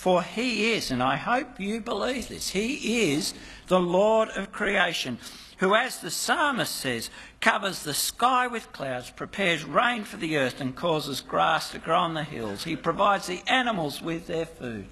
For 0.00 0.22
He 0.22 0.72
is, 0.72 0.90
and 0.90 1.02
I 1.02 1.16
hope 1.16 1.60
you 1.60 1.78
believe 1.78 2.28
this, 2.28 2.48
He 2.48 3.12
is 3.12 3.34
the 3.66 3.78
Lord 3.78 4.30
of 4.30 4.50
creation 4.50 5.18
who, 5.58 5.74
as 5.74 5.98
the 5.98 6.10
psalmist 6.10 6.74
says, 6.74 7.10
covers 7.42 7.82
the 7.82 7.92
sky 7.92 8.46
with 8.46 8.72
clouds, 8.72 9.10
prepares 9.10 9.62
rain 9.62 10.04
for 10.04 10.16
the 10.16 10.38
earth, 10.38 10.58
and 10.58 10.74
causes 10.74 11.20
grass 11.20 11.72
to 11.72 11.78
grow 11.78 11.98
on 11.98 12.14
the 12.14 12.24
hills. 12.24 12.64
He 12.64 12.76
provides 12.76 13.26
the 13.26 13.42
animals 13.46 14.00
with 14.00 14.26
their 14.26 14.46
food. 14.46 14.86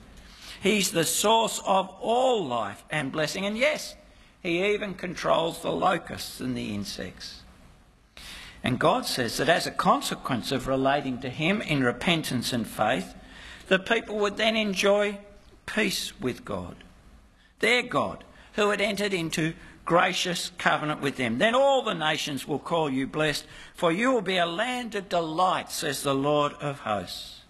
He's 0.62 0.90
the 0.90 1.04
source 1.04 1.62
of 1.66 1.88
all 2.02 2.44
life 2.44 2.84
and 2.90 3.10
blessing. 3.10 3.46
And 3.46 3.56
yes, 3.56 3.94
he 4.42 4.74
even 4.74 4.92
controls 4.92 5.62
the 5.62 5.72
locusts 5.72 6.38
and 6.38 6.54
the 6.54 6.74
insects. 6.74 7.44
And 8.62 8.78
God 8.78 9.06
says 9.06 9.38
that 9.38 9.48
as 9.48 9.66
a 9.66 9.70
consequence 9.70 10.52
of 10.52 10.68
relating 10.68 11.18
to 11.20 11.30
Him 11.30 11.62
in 11.62 11.82
repentance 11.82 12.52
and 12.52 12.66
faith, 12.66 13.14
the 13.68 13.78
people 13.78 14.18
would 14.18 14.36
then 14.36 14.56
enjoy 14.56 15.18
peace 15.66 16.18
with 16.20 16.44
God, 16.44 16.76
their 17.60 17.82
God, 17.82 18.24
who 18.54 18.70
had 18.70 18.80
entered 18.80 19.14
into 19.14 19.54
gracious 19.84 20.50
covenant 20.58 21.00
with 21.00 21.16
them. 21.16 21.38
Then 21.38 21.54
all 21.54 21.82
the 21.82 21.94
nations 21.94 22.46
will 22.46 22.58
call 22.58 22.90
you 22.90 23.06
blessed, 23.06 23.46
for 23.74 23.92
you 23.92 24.12
will 24.12 24.22
be 24.22 24.36
a 24.36 24.46
land 24.46 24.94
of 24.94 25.08
delight, 25.08 25.70
says 25.70 26.02
the 26.02 26.14
Lord 26.14 26.52
of 26.54 26.80
hosts. 26.80 27.42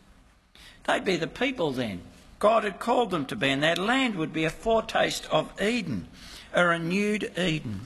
They'd 0.87 1.05
be 1.05 1.17
the 1.17 1.27
people 1.27 1.73
then 1.73 2.03
God 2.39 2.63
had 2.63 2.79
called 2.79 3.11
them 3.11 3.27
to 3.27 3.37
be, 3.37 3.49
and 3.49 3.63
that 3.63 3.79
land 3.79 4.15
would 4.15 4.33
be 4.33 4.45
a 4.45 4.51
foretaste 4.51 5.27
of 5.27 5.61
Eden, 5.61 6.07
a 6.53 6.65
renewed 6.65 7.33
Eden. 7.37 7.81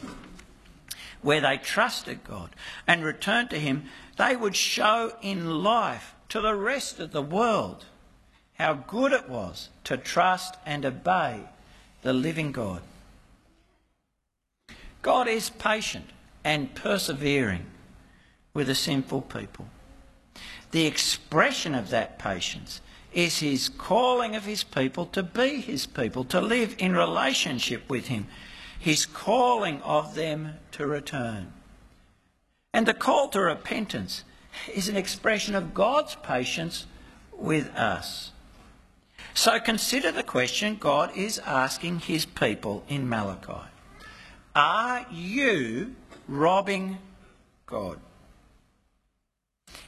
Where 1.23 1.41
they 1.41 1.57
trusted 1.57 2.25
God 2.25 2.51
and 2.87 3.05
returned 3.05 3.51
to 3.51 3.59
Him, 3.59 3.85
they 4.19 4.37
would 4.37 4.57
show 4.57 5.17
in 5.23 5.63
life 5.63 6.15
to 6.29 6.41
the 6.41 6.55
rest 6.55 7.01
of 7.01 7.13
the 7.13 7.23
world 7.23 7.87
how 8.63 8.75
good 8.75 9.13
it 9.13 9.29
was 9.29 9.71
to 9.83 9.97
trust 9.97 10.55
and 10.65 10.87
obey 10.87 11.41
the 12.03 12.13
living 12.13 12.53
God. 12.53 12.81
God 15.03 15.27
is 15.27 15.51
patient 15.51 16.11
and 16.45 16.73
persevering 16.73 17.67
with 18.55 18.71
a 18.71 18.77
sinful 18.77 19.23
people. 19.23 19.67
The 20.71 20.87
expression 20.87 21.75
of 21.75 21.91
that 21.91 22.21
patience 22.21 22.81
is 23.13 23.41
his 23.41 23.69
calling 23.69 24.37
of 24.37 24.45
his 24.45 24.63
people 24.63 25.07
to 25.07 25.25
be 25.25 25.61
his 25.61 25.85
people, 25.87 26.23
to 26.27 26.41
live 26.41 26.77
in 26.79 26.95
relationship 26.95 27.91
with 27.91 28.07
him, 28.07 28.29
his 28.79 29.07
calling 29.07 29.83
of 29.83 30.15
them 30.15 30.55
to 30.71 30.87
return. 30.87 31.53
And 32.73 32.87
the 32.87 32.95
call 32.95 33.29
to 33.31 33.41
repentance 33.41 34.23
is 34.73 34.89
an 34.89 34.97
expression 34.97 35.57
of 35.57 35.75
God's 35.75 36.15
patience 36.23 36.87
with 37.33 37.67
us. 37.75 38.31
So 39.35 39.59
consider 39.61 40.13
the 40.13 40.23
question 40.23 40.77
God 40.77 41.17
is 41.17 41.39
asking 41.41 42.01
his 42.01 42.27
people 42.27 42.85
in 42.89 43.09
Malachi. 43.09 43.69
Are 44.55 45.07
you 45.11 45.95
robbing 46.29 46.99
God? 47.67 47.99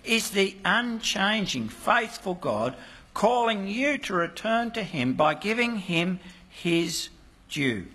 Is 0.04 0.30
the 0.30 0.56
unchanging, 0.64 1.68
faithful 1.68 2.34
God 2.34 2.76
calling 3.12 3.66
you 3.66 3.98
to 3.98 4.14
return 4.14 4.70
to 4.72 4.82
Him 4.82 5.14
by 5.14 5.34
giving 5.34 5.76
Him 5.76 6.20
His 6.48 7.08
due? 7.48 7.86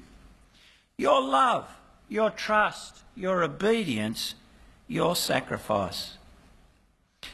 Your 0.97 1.21
love, 1.21 1.67
your 2.07 2.29
trust, 2.29 3.03
your 3.15 3.43
obedience, 3.43 4.35
your 4.87 5.15
sacrifice. 5.15 6.17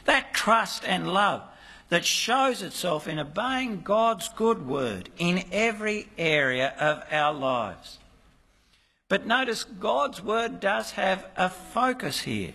That 0.05 0.33
trust 0.33 0.83
and 0.85 1.13
love 1.13 1.41
that 1.89 2.05
shows 2.05 2.61
itself 2.61 3.07
in 3.07 3.19
obeying 3.19 3.81
God's 3.81 4.29
good 4.29 4.67
word 4.67 5.09
in 5.17 5.43
every 5.51 6.07
area 6.17 6.73
of 6.79 7.03
our 7.11 7.33
lives. 7.33 7.99
But 9.07 9.27
notice 9.27 9.63
God's 9.63 10.21
word 10.23 10.59
does 10.59 10.91
have 10.91 11.25
a 11.37 11.49
focus 11.49 12.21
here. 12.21 12.53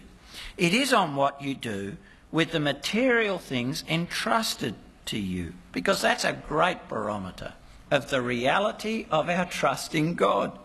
It 0.56 0.74
is 0.74 0.92
on 0.92 1.14
what 1.14 1.40
you 1.40 1.54
do 1.54 1.96
with 2.32 2.50
the 2.50 2.60
material 2.60 3.38
things 3.38 3.84
entrusted 3.88 4.74
to 5.06 5.18
you, 5.18 5.54
because 5.72 6.02
that's 6.02 6.24
a 6.24 6.32
great 6.32 6.88
barometer 6.88 7.54
of 7.90 8.10
the 8.10 8.22
reality 8.22 9.06
of 9.10 9.28
our 9.28 9.44
trust 9.44 9.94
in 9.94 10.14
God. 10.14 10.58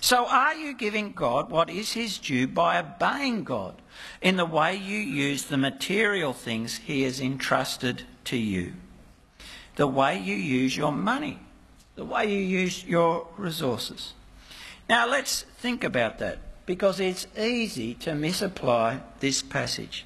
So, 0.00 0.26
are 0.26 0.54
you 0.54 0.74
giving 0.74 1.12
God 1.12 1.50
what 1.50 1.70
is 1.70 1.92
His 1.92 2.18
due 2.18 2.46
by 2.46 2.78
obeying 2.78 3.44
God 3.44 3.81
in 4.20 4.36
the 4.36 4.46
way 4.46 4.74
you 4.76 4.98
use 4.98 5.44
the 5.44 5.56
material 5.56 6.32
things 6.32 6.78
He 6.78 7.02
has 7.02 7.20
entrusted 7.20 8.02
to 8.24 8.36
you? 8.36 8.74
The 9.76 9.86
way 9.86 10.18
you 10.18 10.34
use 10.34 10.76
your 10.76 10.92
money, 10.92 11.40
the 11.94 12.04
way 12.04 12.32
you 12.32 12.42
use 12.42 12.84
your 12.84 13.26
resources. 13.36 14.12
Now 14.88 15.08
let's 15.08 15.42
think 15.58 15.84
about 15.84 16.18
that 16.18 16.38
because 16.66 17.00
it's 17.00 17.26
easy 17.38 17.94
to 17.94 18.14
misapply 18.14 19.00
this 19.20 19.42
passage. 19.42 20.04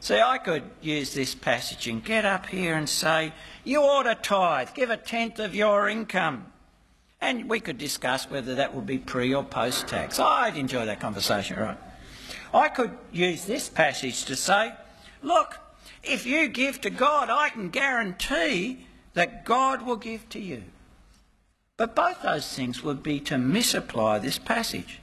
See, 0.00 0.20
I 0.20 0.38
could 0.38 0.62
use 0.80 1.12
this 1.12 1.34
passage 1.34 1.88
and 1.88 2.04
get 2.04 2.24
up 2.24 2.46
here 2.46 2.76
and 2.76 2.88
say, 2.88 3.32
you 3.64 3.82
ought 3.82 4.04
to 4.04 4.14
tithe, 4.14 4.68
give 4.74 4.90
a 4.90 4.96
tenth 4.96 5.38
of 5.38 5.54
your 5.54 5.88
income. 5.88 6.46
And 7.20 7.48
we 7.48 7.58
could 7.58 7.78
discuss 7.78 8.30
whether 8.30 8.54
that 8.56 8.74
would 8.74 8.86
be 8.86 8.98
pre 8.98 9.34
or 9.34 9.42
post 9.42 9.88
tax. 9.88 10.20
I'd 10.20 10.56
enjoy 10.56 10.86
that 10.86 11.00
conversation, 11.00 11.58
right? 11.58 11.78
I 12.52 12.68
could 12.68 12.96
use 13.12 13.44
this 13.44 13.68
passage 13.68 14.24
to 14.24 14.36
say, 14.36 14.72
look, 15.22 15.58
if 16.02 16.26
you 16.26 16.48
give 16.48 16.80
to 16.82 16.90
God, 16.90 17.28
I 17.30 17.48
can 17.50 17.70
guarantee 17.70 18.86
that 19.14 19.44
God 19.44 19.82
will 19.82 19.96
give 19.96 20.28
to 20.30 20.38
you. 20.38 20.62
But 21.76 21.94
both 21.94 22.22
those 22.22 22.52
things 22.54 22.82
would 22.82 23.02
be 23.02 23.20
to 23.20 23.38
misapply 23.38 24.18
this 24.18 24.38
passage. 24.38 25.00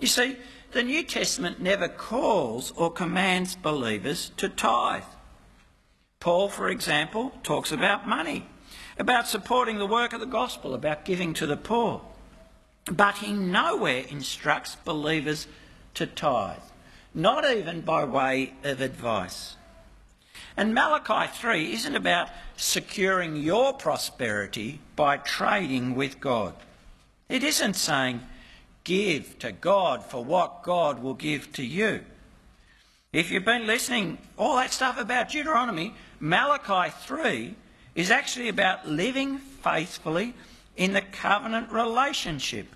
You 0.00 0.06
see, 0.06 0.36
the 0.72 0.82
New 0.82 1.02
Testament 1.02 1.60
never 1.60 1.88
calls 1.88 2.72
or 2.72 2.90
commands 2.90 3.56
believers 3.56 4.30
to 4.36 4.48
tithe. 4.48 5.04
Paul, 6.20 6.48
for 6.48 6.68
example, 6.68 7.32
talks 7.42 7.72
about 7.72 8.06
money. 8.06 8.46
about 8.98 9.28
supporting 9.28 9.78
the 9.78 9.86
work 9.86 10.12
of 10.12 10.20
the 10.20 10.26
gospel, 10.26 10.74
about 10.74 11.04
giving 11.04 11.32
to 11.34 11.46
the 11.46 11.56
poor. 11.56 12.02
But 12.90 13.18
he 13.18 13.32
nowhere 13.32 14.04
instructs 14.08 14.76
believers 14.76 15.46
to 15.94 16.06
tithe, 16.06 16.58
not 17.14 17.48
even 17.50 17.80
by 17.80 18.04
way 18.04 18.54
of 18.64 18.80
advice. 18.80 19.56
And 20.56 20.74
Malachi 20.74 21.30
3 21.32 21.72
isn't 21.72 21.94
about 21.94 22.30
securing 22.56 23.36
your 23.36 23.72
prosperity 23.72 24.80
by 24.96 25.18
trading 25.18 25.94
with 25.94 26.20
God. 26.20 26.54
It 27.28 27.44
isn't 27.44 27.74
saying, 27.74 28.20
give 28.84 29.38
to 29.38 29.52
God 29.52 30.04
for 30.04 30.24
what 30.24 30.62
God 30.62 31.02
will 31.02 31.14
give 31.14 31.52
to 31.52 31.64
you. 31.64 32.04
If 33.12 33.30
you've 33.30 33.44
been 33.44 33.66
listening, 33.66 34.18
all 34.36 34.56
that 34.56 34.72
stuff 34.72 34.98
about 34.98 35.30
Deuteronomy, 35.30 35.94
Malachi 36.20 36.92
3 37.06 37.54
is 37.94 38.10
actually 38.10 38.48
about 38.48 38.88
living 38.88 39.38
faithfully 39.38 40.34
in 40.76 40.92
the 40.92 41.02
covenant 41.02 41.70
relationship 41.70 42.66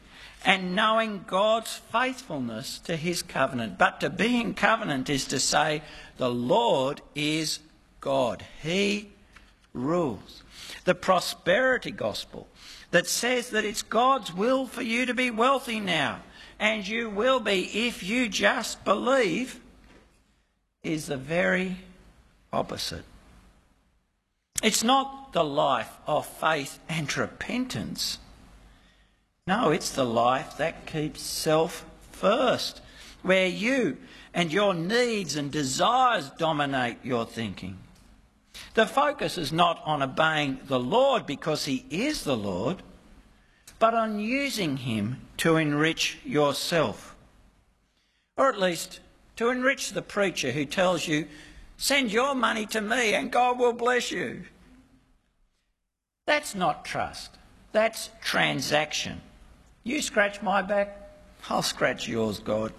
and 0.44 0.74
knowing 0.74 1.24
God's 1.26 1.76
faithfulness 1.76 2.78
to 2.80 2.96
his 2.96 3.22
covenant. 3.22 3.78
But 3.78 4.00
to 4.00 4.10
be 4.10 4.40
in 4.40 4.54
covenant 4.54 5.08
is 5.08 5.24
to 5.26 5.38
say, 5.38 5.82
the 6.16 6.30
Lord 6.30 7.00
is 7.14 7.60
God. 8.00 8.44
He 8.62 9.10
rules. 9.72 10.42
The 10.84 10.94
prosperity 10.94 11.90
gospel 11.90 12.48
that 12.90 13.06
says 13.06 13.50
that 13.50 13.64
it's 13.64 13.82
God's 13.82 14.34
will 14.34 14.66
for 14.66 14.82
you 14.82 15.06
to 15.06 15.14
be 15.14 15.30
wealthy 15.30 15.80
now, 15.80 16.20
and 16.58 16.86
you 16.86 17.08
will 17.08 17.40
be 17.40 17.86
if 17.86 18.02
you 18.02 18.28
just 18.28 18.84
believe, 18.84 19.60
is 20.82 21.06
the 21.06 21.16
very 21.16 21.76
opposite. 22.52 23.04
It's 24.62 24.84
not 24.84 25.32
the 25.32 25.44
life 25.44 25.90
of 26.06 26.26
faith 26.26 26.78
and 26.88 27.16
repentance. 27.16 28.18
No, 29.48 29.72
it's 29.72 29.90
the 29.90 30.04
life 30.04 30.56
that 30.58 30.86
keeps 30.86 31.20
self 31.20 31.84
first, 32.12 32.80
where 33.22 33.48
you 33.48 33.96
and 34.32 34.52
your 34.52 34.72
needs 34.72 35.34
and 35.34 35.50
desires 35.50 36.30
dominate 36.38 36.98
your 37.02 37.26
thinking. 37.26 37.78
The 38.74 38.86
focus 38.86 39.36
is 39.38 39.52
not 39.52 39.82
on 39.84 40.00
obeying 40.00 40.60
the 40.66 40.78
Lord 40.78 41.26
because 41.26 41.64
He 41.64 41.84
is 41.90 42.22
the 42.22 42.36
Lord, 42.36 42.84
but 43.80 43.94
on 43.94 44.20
using 44.20 44.76
Him 44.76 45.22
to 45.38 45.56
enrich 45.56 46.20
yourself. 46.24 47.16
Or 48.36 48.48
at 48.48 48.60
least 48.60 49.00
to 49.36 49.50
enrich 49.50 49.90
the 49.90 50.02
preacher 50.02 50.52
who 50.52 50.64
tells 50.64 51.08
you, 51.08 51.26
send 51.76 52.12
your 52.12 52.36
money 52.36 52.64
to 52.66 52.80
me 52.80 53.12
and 53.14 53.32
God 53.32 53.58
will 53.58 53.72
bless 53.72 54.12
you. 54.12 54.44
That's 56.26 56.54
not 56.54 56.84
trust. 56.84 57.38
That's 57.72 58.10
transaction. 58.22 59.20
You 59.84 60.00
scratch 60.00 60.42
my 60.42 60.62
back, 60.62 60.98
I'll 61.50 61.62
scratch 61.62 62.06
yours, 62.08 62.38
God. 62.38 62.72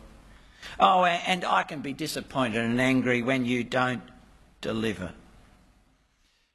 Oh, 0.79 1.03
and 1.03 1.43
I 1.43 1.63
can 1.63 1.81
be 1.81 1.93
disappointed 1.93 2.63
and 2.63 2.79
angry 2.79 3.21
when 3.21 3.45
you 3.45 3.63
don't 3.63 4.03
deliver. 4.61 5.11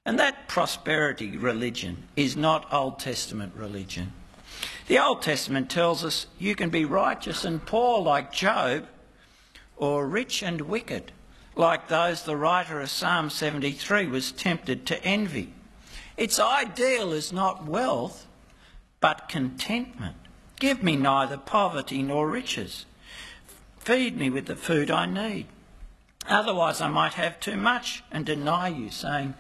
And 0.07 0.19
that 0.19 0.49
prosperity 0.49 1.37
religion 1.37 2.05
is 2.17 2.35
not 2.35 2.73
Old 2.73 2.99
Testament 2.99 3.53
religion. 3.55 4.13
The 4.87 4.99
Old 4.99 5.21
Testament 5.21 5.69
tells 5.69 6.03
us 6.03 6.27
you 6.39 6.55
can 6.55 6.71
be 6.71 6.87
righteous 6.87 7.45
and 7.45 7.65
poor 7.65 8.01
like 8.01 8.33
Job, 8.33 8.87
or 9.77 10.07
rich 10.07 10.43
and 10.43 10.63
wicked 10.63 11.13
like 11.55 11.89
those 11.89 12.23
the 12.23 12.37
writer 12.37 12.81
of 12.81 12.89
Psalm 12.89 13.29
73 13.29 14.07
was 14.07 14.33
tempted 14.33 14.87
to 14.87 15.05
envy. 15.05 15.53
Its 16.17 16.41
ideal 16.41 17.13
is 17.13 17.33
not 17.33 17.67
wealth, 17.67 18.27
but 19.01 19.29
contentment. 19.29 20.17
Give 20.59 20.83
me 20.83 20.97
neither 20.97 21.37
poverty 21.37 22.03
nor 22.03 22.29
riches. 22.29 22.85
Feed 23.79 24.17
me 24.17 24.31
with 24.31 24.47
the 24.47 24.57
food 24.57 24.91
I 24.91 25.07
need. 25.07 25.47
Otherwise, 26.29 26.81
I 26.81 26.89
might 26.89 27.15
have 27.15 27.41
too 27.41 27.57
much 27.57 28.03
and 28.11 28.27
deny 28.27 28.69
you, 28.69 28.91
saying, 28.91 29.35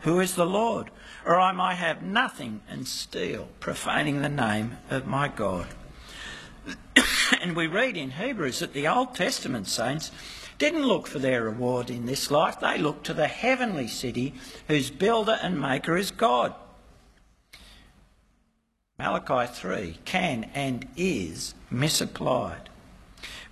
who 0.00 0.20
is 0.20 0.34
the 0.34 0.46
Lord? 0.46 0.90
Or 1.26 1.40
I 1.40 1.52
might 1.52 1.74
have 1.74 2.02
nothing 2.02 2.60
and 2.68 2.86
steal, 2.86 3.48
profaning 3.60 4.22
the 4.22 4.28
name 4.28 4.78
of 4.90 5.06
my 5.06 5.28
God. 5.28 5.66
and 7.40 7.56
we 7.56 7.66
read 7.66 7.96
in 7.96 8.12
Hebrews 8.12 8.60
that 8.60 8.72
the 8.72 8.86
Old 8.86 9.14
Testament 9.14 9.66
saints 9.66 10.10
didn't 10.58 10.86
look 10.86 11.06
for 11.06 11.18
their 11.18 11.44
reward 11.44 11.90
in 11.90 12.06
this 12.06 12.30
life, 12.30 12.60
they 12.60 12.78
looked 12.78 13.06
to 13.06 13.14
the 13.14 13.28
heavenly 13.28 13.88
city 13.88 14.34
whose 14.66 14.90
builder 14.90 15.38
and 15.42 15.60
maker 15.60 15.96
is 15.96 16.10
God. 16.10 16.54
Malachi 18.98 19.46
3 19.52 19.98
can 20.04 20.50
and 20.54 20.84
is 20.96 21.54
misapplied. 21.70 22.68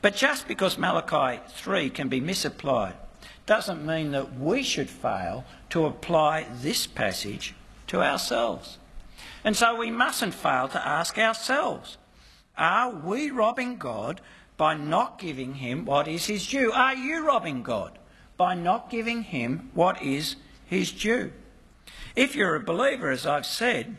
But 0.02 0.16
just 0.16 0.48
because 0.48 0.76
Malachi 0.76 1.40
3 1.48 1.90
can 1.90 2.08
be 2.08 2.20
misapplied 2.20 2.94
doesn't 3.46 3.86
mean 3.86 4.10
that 4.10 4.40
we 4.40 4.64
should 4.64 4.90
fail 4.90 5.44
to 5.70 5.86
apply 5.86 6.46
this 6.62 6.88
passage 6.88 7.54
to 7.86 8.02
ourselves. 8.02 8.78
And 9.44 9.56
so 9.56 9.76
we 9.76 9.88
mustn't 9.88 10.34
fail 10.34 10.66
to 10.68 10.84
ask 10.84 11.16
ourselves 11.16 11.96
are 12.58 12.90
we 12.90 13.30
robbing 13.30 13.76
God 13.76 14.20
by 14.56 14.74
not 14.74 15.20
giving 15.20 15.54
him 15.54 15.84
what 15.84 16.08
is 16.08 16.26
his 16.26 16.44
due? 16.44 16.72
Are 16.72 16.94
you 16.94 17.24
robbing 17.24 17.62
God 17.62 18.00
by 18.36 18.54
not 18.54 18.90
giving 18.90 19.22
him 19.22 19.70
what 19.74 20.02
is 20.02 20.34
his 20.64 20.90
due? 20.90 21.32
If 22.16 22.34
you're 22.34 22.56
a 22.56 22.64
believer, 22.64 23.10
as 23.10 23.26
I've 23.26 23.46
said, 23.46 23.96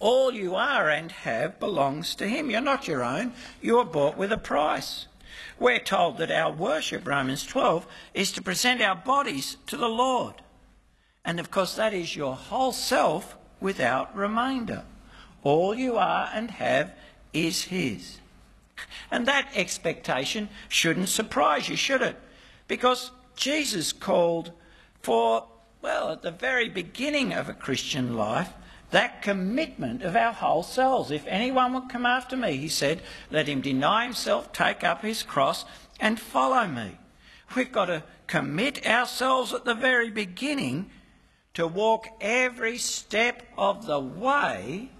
all 0.00 0.32
you 0.32 0.56
are 0.56 0.88
and 0.88 1.12
have 1.12 1.60
belongs 1.60 2.14
to 2.16 2.26
him. 2.26 2.50
You're 2.50 2.60
not 2.60 2.88
your 2.88 3.04
own, 3.04 3.32
you 3.60 3.78
are 3.78 3.84
bought 3.84 4.16
with 4.16 4.32
a 4.32 4.38
price. 4.38 5.06
We're 5.58 5.78
told 5.78 6.16
that 6.18 6.30
our 6.30 6.50
worship, 6.50 7.06
Romans 7.06 7.46
12, 7.46 7.86
is 8.14 8.32
to 8.32 8.42
present 8.42 8.80
our 8.80 8.96
bodies 8.96 9.58
to 9.66 9.76
the 9.76 9.88
Lord. 9.88 10.34
And 11.24 11.38
of 11.38 11.50
course, 11.50 11.76
that 11.76 11.92
is 11.92 12.16
your 12.16 12.34
whole 12.34 12.72
self 12.72 13.36
without 13.60 14.16
remainder. 14.16 14.84
All 15.42 15.74
you 15.74 15.96
are 15.96 16.30
and 16.32 16.50
have 16.52 16.92
is 17.32 17.64
His. 17.64 18.18
And 19.10 19.26
that 19.26 19.48
expectation 19.54 20.48
shouldn't 20.68 21.10
surprise 21.10 21.68
you, 21.68 21.76
should 21.76 22.00
it? 22.00 22.16
Because 22.66 23.10
Jesus 23.36 23.92
called 23.92 24.52
for, 25.02 25.46
well, 25.82 26.10
at 26.12 26.22
the 26.22 26.30
very 26.30 26.70
beginning 26.70 27.32
of 27.32 27.48
a 27.48 27.54
Christian 27.54 28.16
life, 28.16 28.50
that 28.90 29.22
commitment 29.22 30.02
of 30.02 30.16
our 30.16 30.32
whole 30.32 30.62
selves. 30.62 31.10
If 31.10 31.26
anyone 31.26 31.72
would 31.74 31.88
come 31.88 32.06
after 32.06 32.36
me, 32.36 32.56
he 32.56 32.68
said, 32.68 33.02
let 33.30 33.48
him 33.48 33.60
deny 33.60 34.04
himself, 34.04 34.52
take 34.52 34.82
up 34.84 35.02
his 35.02 35.22
cross, 35.22 35.64
and 36.00 36.18
follow 36.18 36.66
me. 36.66 36.98
We've 37.54 37.72
got 37.72 37.86
to 37.86 38.02
commit 38.26 38.86
ourselves 38.86 39.52
at 39.52 39.64
the 39.64 39.74
very 39.74 40.10
beginning 40.10 40.90
to 41.54 41.66
walk 41.66 42.06
every 42.20 42.78
step 42.78 43.42
of 43.58 43.86
the 43.86 44.00
way 44.00 44.90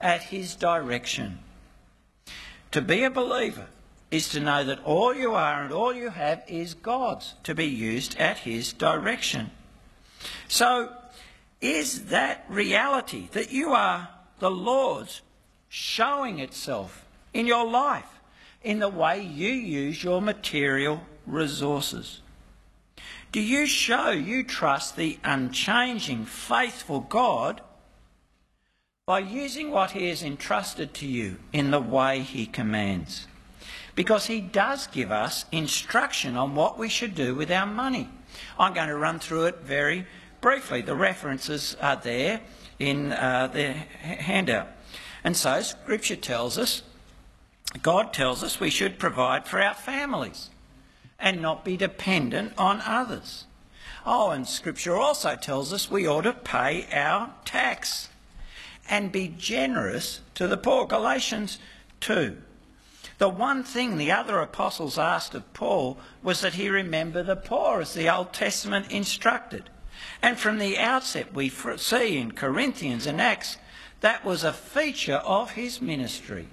at 0.00 0.22
his 0.24 0.54
direction. 0.54 1.38
To 2.72 2.80
be 2.80 3.04
a 3.04 3.10
believer 3.10 3.66
is 4.10 4.28
to 4.30 4.40
know 4.40 4.64
that 4.64 4.82
all 4.84 5.14
you 5.14 5.34
are 5.34 5.62
and 5.62 5.72
all 5.72 5.92
you 5.92 6.08
have 6.10 6.42
is 6.48 6.74
God's, 6.74 7.34
to 7.44 7.54
be 7.54 7.66
used 7.66 8.16
at 8.18 8.38
his 8.38 8.72
direction. 8.72 9.50
So, 10.48 10.92
is 11.64 12.06
that 12.06 12.44
reality 12.48 13.28
that 13.32 13.50
you 13.50 13.70
are 13.72 14.10
the 14.38 14.50
Lord's 14.50 15.22
showing 15.70 16.38
itself 16.38 17.06
in 17.32 17.46
your 17.46 17.66
life, 17.66 18.20
in 18.62 18.80
the 18.80 18.88
way 18.88 19.22
you 19.22 19.48
use 19.48 20.04
your 20.04 20.20
material 20.20 21.00
resources? 21.26 22.20
Do 23.32 23.40
you 23.40 23.64
show 23.64 24.10
you 24.10 24.44
trust 24.44 24.96
the 24.96 25.18
unchanging, 25.24 26.26
faithful 26.26 27.00
God 27.00 27.62
by 29.06 29.20
using 29.20 29.70
what 29.70 29.92
He 29.92 30.08
has 30.10 30.22
entrusted 30.22 30.92
to 30.94 31.06
you 31.06 31.38
in 31.50 31.70
the 31.70 31.80
way 31.80 32.20
He 32.20 32.44
commands? 32.44 33.26
Because 33.94 34.26
He 34.26 34.42
does 34.42 34.86
give 34.86 35.10
us 35.10 35.46
instruction 35.50 36.36
on 36.36 36.54
what 36.54 36.78
we 36.78 36.90
should 36.90 37.14
do 37.14 37.34
with 37.34 37.50
our 37.50 37.66
money. 37.66 38.10
I'm 38.58 38.74
going 38.74 38.88
to 38.88 38.96
run 38.96 39.18
through 39.18 39.46
it 39.46 39.60
very 39.60 40.06
briefly. 40.44 40.82
The 40.82 40.94
references 40.94 41.74
are 41.80 41.96
there 41.96 42.42
in 42.78 43.12
uh, 43.12 43.46
the 43.50 43.72
handout. 43.72 44.68
And 45.24 45.34
so 45.34 45.62
Scripture 45.62 46.16
tells 46.16 46.58
us, 46.58 46.82
God 47.82 48.12
tells 48.12 48.44
us 48.44 48.60
we 48.60 48.68
should 48.68 48.98
provide 48.98 49.46
for 49.46 49.58
our 49.58 49.72
families 49.72 50.50
and 51.18 51.40
not 51.40 51.64
be 51.64 51.78
dependent 51.78 52.52
on 52.58 52.82
others. 52.84 53.46
Oh, 54.04 54.32
and 54.32 54.46
Scripture 54.46 54.94
also 54.94 55.34
tells 55.34 55.72
us 55.72 55.90
we 55.90 56.06
ought 56.06 56.24
to 56.24 56.34
pay 56.34 56.88
our 56.92 57.32
tax 57.46 58.10
and 58.86 59.10
be 59.10 59.34
generous 59.38 60.20
to 60.34 60.46
the 60.46 60.58
poor. 60.58 60.86
Galatians 60.86 61.58
2. 62.00 62.36
The 63.16 63.30
one 63.30 63.64
thing 63.64 63.96
the 63.96 64.12
other 64.12 64.40
apostles 64.40 64.98
asked 64.98 65.34
of 65.34 65.54
Paul 65.54 65.96
was 66.22 66.42
that 66.42 66.52
he 66.52 66.68
remember 66.68 67.22
the 67.22 67.34
poor, 67.34 67.80
as 67.80 67.94
the 67.94 68.14
Old 68.14 68.34
Testament 68.34 68.92
instructed. 68.92 69.70
And 70.24 70.38
from 70.38 70.56
the 70.56 70.78
outset, 70.78 71.34
we 71.34 71.50
see 71.50 72.16
in 72.16 72.32
Corinthians 72.32 73.06
and 73.06 73.20
Acts 73.20 73.58
that 74.00 74.24
was 74.24 74.42
a 74.42 74.54
feature 74.54 75.16
of 75.16 75.50
his 75.50 75.82
ministry 75.82 76.48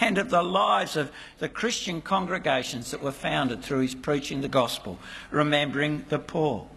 and 0.00 0.18
of 0.18 0.30
the 0.30 0.44
lives 0.44 0.94
of 0.94 1.10
the 1.40 1.48
Christian 1.48 2.00
congregations 2.00 2.92
that 2.92 3.02
were 3.02 3.10
founded 3.10 3.60
through 3.60 3.80
his 3.80 3.96
preaching 3.96 4.40
the 4.40 4.46
gospel, 4.46 5.00
remembering 5.32 6.04
the 6.10 6.20
poor. 6.20 6.68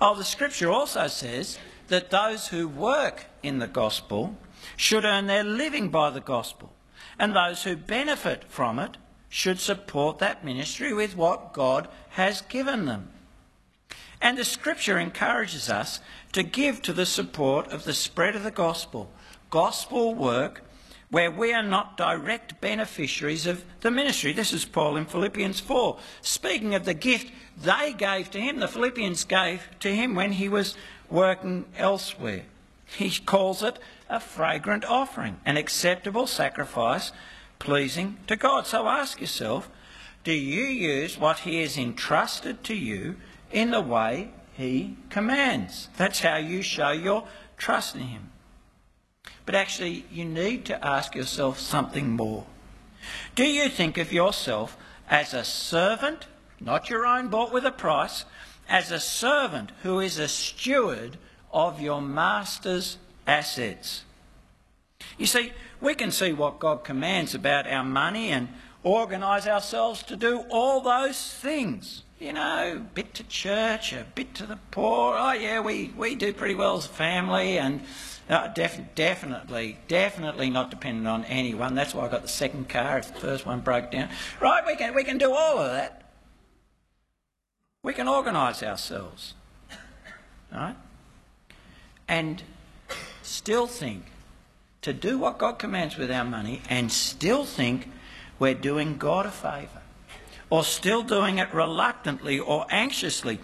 Oh, 0.00 0.16
the 0.16 0.24
scripture 0.24 0.72
also 0.72 1.06
says 1.06 1.60
that 1.86 2.10
those 2.10 2.48
who 2.48 2.66
work 2.66 3.26
in 3.44 3.60
the 3.60 3.68
gospel 3.68 4.36
should 4.76 5.04
earn 5.04 5.28
their 5.28 5.44
living 5.44 5.90
by 5.90 6.10
the 6.10 6.20
gospel, 6.20 6.72
and 7.20 7.36
those 7.36 7.62
who 7.62 7.76
benefit 7.76 8.42
from 8.48 8.80
it 8.80 8.96
should 9.28 9.60
support 9.60 10.18
that 10.18 10.44
ministry 10.44 10.92
with 10.92 11.16
what 11.16 11.52
God 11.52 11.86
has 12.10 12.40
given 12.40 12.86
them. 12.86 13.10
And 14.20 14.36
the 14.36 14.44
scripture 14.44 14.98
encourages 14.98 15.70
us 15.70 16.00
to 16.32 16.42
give 16.42 16.82
to 16.82 16.92
the 16.92 17.06
support 17.06 17.72
of 17.72 17.84
the 17.84 17.94
spread 17.94 18.34
of 18.34 18.42
the 18.42 18.50
gospel, 18.50 19.10
gospel 19.50 20.14
work 20.14 20.62
where 21.10 21.30
we 21.30 21.54
are 21.54 21.62
not 21.62 21.96
direct 21.96 22.60
beneficiaries 22.60 23.46
of 23.46 23.64
the 23.80 23.90
ministry. 23.90 24.32
This 24.32 24.52
is 24.52 24.64
Paul 24.64 24.96
in 24.96 25.06
Philippians 25.06 25.60
4. 25.60 25.98
Speaking 26.20 26.74
of 26.74 26.84
the 26.84 26.94
gift 26.94 27.32
they 27.56 27.94
gave 27.96 28.30
to 28.32 28.40
him, 28.40 28.60
the 28.60 28.68
Philippians 28.68 29.24
gave 29.24 29.62
to 29.80 29.94
him 29.94 30.14
when 30.14 30.32
he 30.32 30.48
was 30.48 30.76
working 31.08 31.64
elsewhere. 31.78 32.42
He 32.84 33.10
calls 33.10 33.62
it 33.62 33.78
a 34.08 34.20
fragrant 34.20 34.84
offering, 34.84 35.40
an 35.46 35.56
acceptable 35.56 36.26
sacrifice 36.26 37.12
pleasing 37.58 38.18
to 38.26 38.36
God. 38.36 38.66
So 38.66 38.86
ask 38.86 39.20
yourself 39.20 39.70
do 40.24 40.32
you 40.32 40.64
use 40.64 41.16
what 41.16 41.40
he 41.40 41.62
has 41.62 41.78
entrusted 41.78 42.62
to 42.64 42.74
you 42.74 43.16
in 43.50 43.70
the 43.70 43.80
way 43.80 44.30
he 44.52 44.96
commands? 45.10 45.88
That's 45.96 46.20
how 46.20 46.36
you 46.36 46.62
show 46.62 46.90
your 46.90 47.26
trust 47.56 47.94
in 47.94 48.02
him. 48.02 48.30
But 49.46 49.54
actually, 49.54 50.04
you 50.12 50.24
need 50.24 50.64
to 50.66 50.84
ask 50.84 51.14
yourself 51.14 51.58
something 51.58 52.10
more. 52.10 52.44
Do 53.34 53.44
you 53.44 53.68
think 53.68 53.96
of 53.96 54.12
yourself 54.12 54.76
as 55.08 55.32
a 55.32 55.44
servant, 55.44 56.26
not 56.60 56.90
your 56.90 57.06
own 57.06 57.28
bought 57.28 57.52
with 57.52 57.64
a 57.64 57.70
price, 57.70 58.24
as 58.68 58.90
a 58.90 59.00
servant 59.00 59.70
who 59.82 60.00
is 60.00 60.18
a 60.18 60.28
steward 60.28 61.16
of 61.52 61.80
your 61.80 62.02
master's 62.02 62.98
assets? 63.26 64.02
You 65.16 65.26
see, 65.26 65.52
we 65.80 65.94
can 65.94 66.10
see 66.10 66.32
what 66.32 66.58
God 66.58 66.84
commands 66.84 67.34
about 67.34 67.66
our 67.66 67.84
money 67.84 68.28
and 68.30 68.48
organise 68.82 69.46
ourselves 69.46 70.02
to 70.04 70.16
do 70.16 70.44
all 70.50 70.80
those 70.80 71.32
things. 71.34 72.02
You 72.18 72.32
know, 72.32 72.84
bit 72.94 73.14
to 73.14 73.22
church, 73.24 73.92
a 73.92 74.04
bit 74.16 74.34
to 74.34 74.46
the 74.46 74.58
poor. 74.72 75.14
Oh, 75.16 75.32
yeah, 75.32 75.60
we, 75.60 75.92
we 75.96 76.16
do 76.16 76.32
pretty 76.32 76.56
well 76.56 76.76
as 76.76 76.86
a 76.86 76.88
family 76.88 77.58
and 77.58 77.82
uh, 78.28 78.48
def- 78.48 78.94
definitely, 78.96 79.78
definitely 79.86 80.50
not 80.50 80.70
dependent 80.70 81.06
on 81.06 81.24
anyone. 81.26 81.76
That's 81.76 81.94
why 81.94 82.06
I 82.06 82.08
got 82.08 82.22
the 82.22 82.28
second 82.28 82.68
car 82.68 82.98
if 82.98 83.14
the 83.14 83.20
first 83.20 83.46
one 83.46 83.60
broke 83.60 83.92
down. 83.92 84.08
Right, 84.40 84.64
we 84.66 84.74
can, 84.74 84.96
we 84.96 85.04
can 85.04 85.16
do 85.16 85.32
all 85.32 85.58
of 85.58 85.70
that. 85.70 86.10
We 87.84 87.92
can 87.92 88.08
organise 88.08 88.64
ourselves. 88.64 89.34
Right? 90.52 90.76
And 92.08 92.42
still 93.22 93.68
think 93.68 94.06
to 94.82 94.92
do 94.92 95.18
what 95.18 95.38
God 95.38 95.60
commands 95.60 95.96
with 95.96 96.10
our 96.10 96.24
money 96.24 96.62
and 96.68 96.90
still 96.90 97.44
think 97.44 97.92
we're 98.40 98.54
doing 98.54 98.96
God 98.96 99.24
a 99.26 99.30
favour. 99.30 99.77
Or 100.50 100.64
still 100.64 101.02
doing 101.02 101.38
it 101.38 101.52
reluctantly 101.52 102.38
or 102.38 102.66
anxiously. 102.70 103.38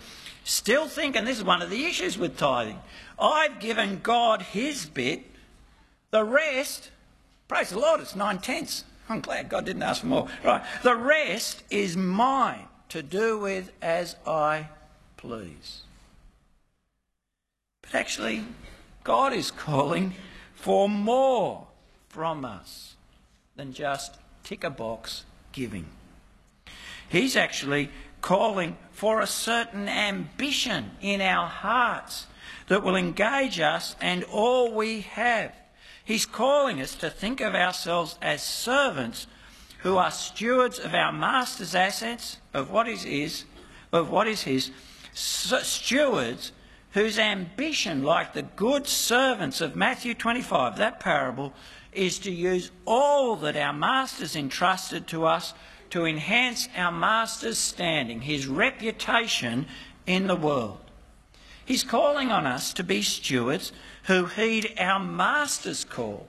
Still 0.45 0.87
thinking, 0.87 1.25
this 1.25 1.39
is 1.39 1.45
one 1.45 1.63
of 1.63 1.71
the 1.71 1.85
issues 1.85 2.19
with 2.19 2.37
tithing, 2.37 2.79
I've 3.19 3.61
given 3.61 4.01
God 4.03 4.43
his 4.43 4.87
bit. 4.87 5.23
The 6.11 6.25
rest, 6.25 6.91
praise 7.49 7.71
the 7.71 7.79
Lord, 7.79 8.01
it's 8.01 8.15
nine 8.15 8.39
tenths. 8.39 8.85
I'm 9.09 9.21
glad 9.21 9.49
God 9.49 9.67
didn't 9.67 9.83
ask 9.83 10.01
for 10.01 10.07
more. 10.07 10.29
Right. 10.43 10.63
The 10.83 10.97
rest 10.97 11.63
is 11.71 11.97
mine 11.97 12.67
to 12.89 13.03
do 13.03 13.39
with 13.39 13.73
as 13.83 14.17
I 14.27 14.69
please. 15.17 15.83
But 17.83 17.95
actually, 17.95 18.45
God 19.03 19.33
is 19.33 19.51
calling 19.51 20.15
for 20.55 20.89
more 20.89 21.67
from 22.09 22.45
us 22.45 22.95
than 23.57 23.73
just 23.73 24.17
tick 24.43 24.65
a 24.65 24.71
box 24.71 25.25
giving. 25.53 25.87
He's 27.09 27.37
actually 27.37 27.91
calling 28.21 28.77
for 28.93 29.21
a 29.21 29.27
certain 29.27 29.89
ambition 29.89 30.93
in 31.01 31.21
our 31.21 31.47
hearts 31.47 32.27
that 32.69 32.83
will 32.83 32.97
engage 32.97 33.61
us 33.61 33.97
and 34.01 34.25
all 34.25 34.73
we 34.73 35.03
have. 35.03 35.53
He's 36.05 36.27
calling 36.27 36.81
us 36.81 36.95
to 36.97 37.11
think 37.11 37.41
of 37.41 37.55
ourselves 37.55 38.19
as 38.23 38.43
servants 38.43 39.27
who 39.79 39.97
are 39.99 40.11
stewards 40.11 40.79
of 40.79 40.95
our 40.95 41.13
master's 41.13 41.75
assets, 41.75 42.39
of 42.55 42.71
what 42.71 42.89
is 42.89 43.03
his, 43.03 43.45
of 43.93 44.11
what 44.11 44.27
is 44.27 44.43
his, 44.43 44.71
stewards 45.13 46.53
whose 46.93 47.19
ambition, 47.19 48.03
like 48.03 48.33
the 48.33 48.43
good 48.43 48.87
servants 48.87 49.61
of 49.61 49.77
Matthew 49.77 50.15
25, 50.15 50.79
that 50.79 51.01
parable, 51.01 51.53
is 51.93 52.19
to 52.21 52.31
use 52.31 52.71
all 52.87 53.37
that 53.37 53.57
our 53.57 53.73
master's 53.73 54.37
entrusted 54.37 55.07
to 55.09 55.27
us 55.27 55.55
to 55.91 56.05
enhance 56.05 56.69
our 56.77 56.93
master's 56.93 57.59
standing, 57.59 58.23
his 58.23 58.47
reputation 58.47 59.67
in 60.07 60.27
the 60.27 60.37
world. 60.37 60.79
He's 61.65 61.83
calling 61.83 62.31
on 62.31 62.47
us 62.47 62.73
to 62.75 62.83
be 62.83 63.03
stewards 63.03 63.73
who 64.05 64.27
heed 64.27 64.75
our 64.79 64.99
Master's 64.99 65.85
call 65.85 66.27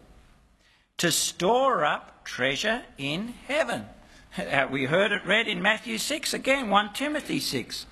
to 0.97 1.11
store 1.11 1.83
up 1.83 2.23
treasure 2.23 2.83
in 2.97 3.33
heaven. 3.47 3.85
Uh, 4.37 4.67
we 4.71 4.85
heard 4.85 5.11
it 5.11 5.25
read 5.25 5.47
in 5.47 5.61
Matthew 5.61 5.97
6, 5.97 6.33
again 6.33 6.69
1 6.69 6.93
Timothy 6.93 7.39
6. 7.39 7.85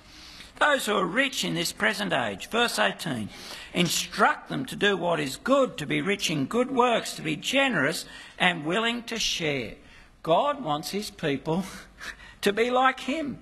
Those 0.58 0.86
who 0.86 0.94
are 0.94 1.04
rich 1.04 1.44
in 1.44 1.54
this 1.54 1.72
present 1.72 2.12
age, 2.12 2.48
verse 2.48 2.78
18, 2.78 3.28
instruct 3.74 4.48
them 4.48 4.64
to 4.66 4.76
do 4.76 4.96
what 4.96 5.20
is 5.20 5.36
good, 5.36 5.76
to 5.78 5.86
be 5.86 6.00
rich 6.00 6.30
in 6.30 6.46
good 6.46 6.70
works, 6.70 7.14
to 7.16 7.22
be 7.22 7.36
generous 7.36 8.04
and 8.38 8.64
willing 8.64 9.02
to 9.04 9.18
share. 9.18 9.74
God 10.24 10.64
wants 10.64 10.90
his 10.90 11.10
people 11.10 11.64
to 12.40 12.52
be 12.52 12.70
like 12.70 13.00
him, 13.00 13.38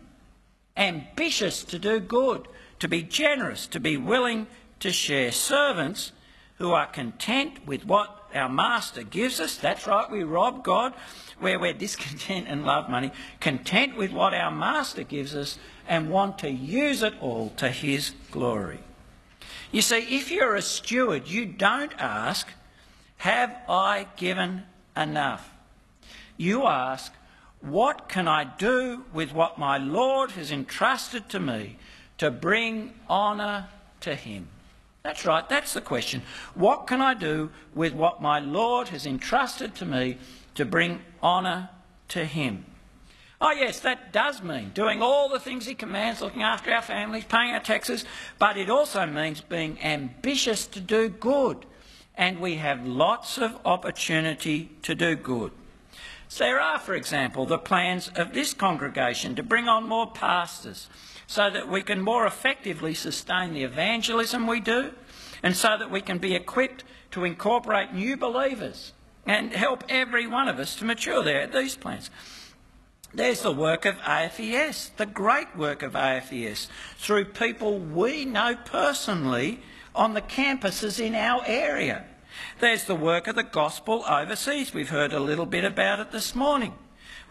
ambitious 0.76 1.62
to 1.64 1.78
do 1.78 2.00
good, 2.00 2.48
to 2.80 2.88
be 2.88 3.04
generous, 3.04 3.68
to 3.68 3.80
be 3.80 3.96
willing 3.96 4.48
to 4.80 4.90
share. 4.90 5.30
Servants 5.30 6.10
who 6.58 6.72
are 6.72 6.86
content 6.86 7.64
with 7.66 7.86
what 7.86 8.28
our 8.34 8.48
master 8.48 9.04
gives 9.04 9.38
us. 9.38 9.56
That's 9.56 9.86
right, 9.86 10.10
we 10.10 10.24
rob 10.24 10.64
God 10.64 10.92
where 11.38 11.58
we're 11.58 11.72
discontent 11.86 12.48
and 12.48 12.64
love 12.64 12.90
money. 12.90 13.12
Content 13.38 13.96
with 13.96 14.10
what 14.10 14.34
our 14.34 14.50
master 14.50 15.04
gives 15.04 15.36
us 15.36 15.60
and 15.86 16.10
want 16.10 16.40
to 16.40 16.50
use 16.50 17.04
it 17.04 17.14
all 17.20 17.50
to 17.58 17.68
his 17.68 18.12
glory. 18.32 18.80
You 19.70 19.82
see, 19.82 20.16
if 20.16 20.32
you're 20.32 20.56
a 20.56 20.62
steward, 20.62 21.28
you 21.28 21.46
don't 21.46 21.92
ask, 22.00 22.48
Have 23.18 23.56
I 23.68 24.08
given 24.16 24.64
enough? 24.96 25.51
You 26.42 26.66
ask, 26.66 27.12
What 27.60 28.08
can 28.08 28.26
I 28.26 28.42
do 28.42 29.04
with 29.12 29.32
what 29.32 29.58
my 29.58 29.78
Lord 29.78 30.32
has 30.32 30.50
entrusted 30.50 31.28
to 31.28 31.38
me 31.38 31.76
to 32.18 32.32
bring 32.32 32.94
honour 33.08 33.68
to 34.00 34.16
him? 34.16 34.48
That's 35.04 35.24
right, 35.24 35.48
that's 35.48 35.72
the 35.72 35.80
question. 35.80 36.22
What 36.56 36.88
can 36.88 37.00
I 37.00 37.14
do 37.14 37.52
with 37.76 37.92
what 37.92 38.20
my 38.20 38.40
Lord 38.40 38.88
has 38.88 39.06
entrusted 39.06 39.76
to 39.76 39.84
me 39.84 40.18
to 40.56 40.64
bring 40.64 41.02
honour 41.22 41.70
to 42.08 42.24
him? 42.24 42.64
Oh, 43.40 43.52
yes, 43.52 43.78
that 43.78 44.12
does 44.12 44.42
mean 44.42 44.72
doing 44.74 45.00
all 45.00 45.28
the 45.28 45.38
things 45.38 45.66
he 45.66 45.76
commands, 45.76 46.20
looking 46.20 46.42
after 46.42 46.72
our 46.72 46.82
families, 46.82 47.24
paying 47.24 47.52
our 47.52 47.60
taxes, 47.60 48.04
but 48.40 48.56
it 48.56 48.68
also 48.68 49.06
means 49.06 49.40
being 49.40 49.80
ambitious 49.80 50.66
to 50.66 50.80
do 50.80 51.08
good. 51.08 51.66
And 52.16 52.40
we 52.40 52.56
have 52.56 52.84
lots 52.84 53.38
of 53.38 53.56
opportunity 53.64 54.72
to 54.82 54.96
do 54.96 55.14
good. 55.14 55.52
There 56.38 56.60
are, 56.60 56.78
for 56.78 56.94
example, 56.94 57.46
the 57.46 57.58
plans 57.58 58.10
of 58.16 58.32
this 58.32 58.54
congregation 58.54 59.34
to 59.36 59.42
bring 59.42 59.68
on 59.68 59.88
more 59.88 60.10
pastors 60.10 60.88
so 61.26 61.50
that 61.50 61.68
we 61.68 61.82
can 61.82 62.00
more 62.00 62.26
effectively 62.26 62.94
sustain 62.94 63.52
the 63.52 63.64
evangelism 63.64 64.46
we 64.46 64.60
do 64.60 64.92
and 65.42 65.56
so 65.56 65.76
that 65.78 65.90
we 65.90 66.00
can 66.00 66.18
be 66.18 66.34
equipped 66.34 66.84
to 67.12 67.24
incorporate 67.24 67.92
new 67.92 68.16
believers 68.16 68.92
and 69.26 69.52
help 69.52 69.84
every 69.88 70.26
one 70.26 70.48
of 70.48 70.58
us 70.58 70.74
to 70.76 70.84
mature 70.84 71.22
there 71.22 71.42
at 71.42 71.52
these 71.52 71.76
plans. 71.76 72.10
There's 73.14 73.42
the 73.42 73.52
work 73.52 73.84
of 73.84 73.96
AFES, 73.98 74.96
the 74.96 75.06
great 75.06 75.54
work 75.54 75.82
of 75.82 75.94
AFES, 75.94 76.68
through 76.96 77.26
people 77.26 77.78
we 77.78 78.24
know 78.24 78.56
personally 78.64 79.60
on 79.94 80.14
the 80.14 80.22
campuses 80.22 80.98
in 80.98 81.14
our 81.14 81.42
area. 81.46 82.06
There's 82.60 82.84
the 82.84 82.94
work 82.94 83.26
of 83.26 83.36
the 83.36 83.42
gospel 83.42 84.04
overseas. 84.08 84.72
We've 84.74 84.88
heard 84.88 85.12
a 85.12 85.20
little 85.20 85.46
bit 85.46 85.64
about 85.64 86.00
it 86.00 86.12
this 86.12 86.34
morning 86.34 86.74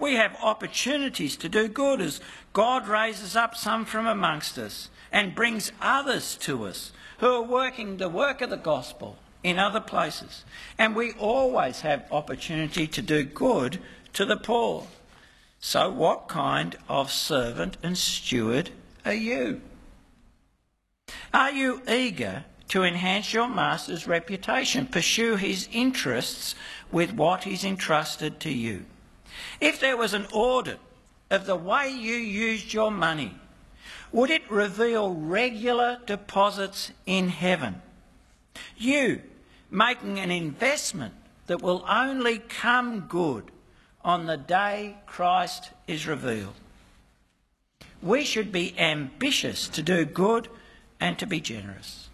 We 0.02 0.16
have 0.16 0.36
opportunities 0.42 1.38
to 1.38 1.48
do 1.48 1.68
good 1.68 2.02
as 2.02 2.22
God 2.54 2.88
raises 2.88 3.36
up 3.36 3.56
some 3.56 3.86
from 3.86 4.08
amongst 4.08 4.58
us 4.58 4.90
and 5.12 5.36
brings 5.36 5.72
others 5.80 6.36
to 6.38 6.66
us 6.66 6.92
who 7.20 7.28
are 7.28 7.44
working 7.44 7.98
the 7.98 8.10
work 8.10 8.42
of 8.42 8.50
the 8.50 8.58
gospel 8.58 9.18
in 9.44 9.60
other 9.60 9.80
places. 9.80 10.44
And 10.78 10.96
we 10.96 11.12
always 11.14 11.82
have 11.82 12.12
opportunity 12.12 12.88
to 12.88 13.02
do 13.04 13.24
good 13.24 13.80
to 14.14 14.26
the 14.26 14.38
poor. 14.38 14.88
So, 15.60 15.92
what 15.92 16.28
kind 16.28 16.76
of 16.90 17.12
servant 17.12 17.78
and 17.84 17.96
steward 17.96 18.72
are 19.06 19.14
you? 19.14 19.62
Are 21.32 21.52
you 21.52 21.84
eager 21.88 22.46
to 22.72 22.84
enhance 22.84 23.34
your 23.34 23.50
master's 23.50 24.08
reputation? 24.08 24.86
Pursue 24.86 25.36
his 25.36 25.68
interests 25.74 26.56
with 26.90 27.14
what 27.14 27.44
he's 27.44 27.66
entrusted 27.66 28.40
to 28.40 28.50
you. 28.50 28.86
If 29.60 29.80
there 29.80 29.98
was 29.98 30.14
an 30.14 30.26
audit 30.32 30.80
of 31.30 31.46
the 31.46 31.56
way 31.56 31.90
you 31.90 32.16
used 32.16 32.74
your 32.74 32.90
money, 32.90 33.36
would 34.14 34.30
it 34.30 34.50
reveal 34.50 35.14
regular 35.14 36.00
deposits 36.06 36.92
in 37.06 37.28
heaven? 37.30 37.82
You 38.78 39.22
making 39.70 40.20
an 40.20 40.32
investment 40.32 41.14
that 41.48 41.62
will 41.62 41.86
only 41.90 42.40
come 42.40 43.02
good 43.02 43.52
on 44.02 44.28
the 44.28 44.38
day 44.38 44.96
Christ 45.06 45.72
is 45.88 46.08
revealed. 46.08 46.56
We 48.02 48.24
should 48.24 48.52
be 48.52 48.78
ambitious 48.80 49.68
to 49.70 49.84
do 49.84 50.06
good 50.06 50.48
and 51.02 51.20
to 51.20 51.28
be 51.28 51.42
generous. 51.42 52.10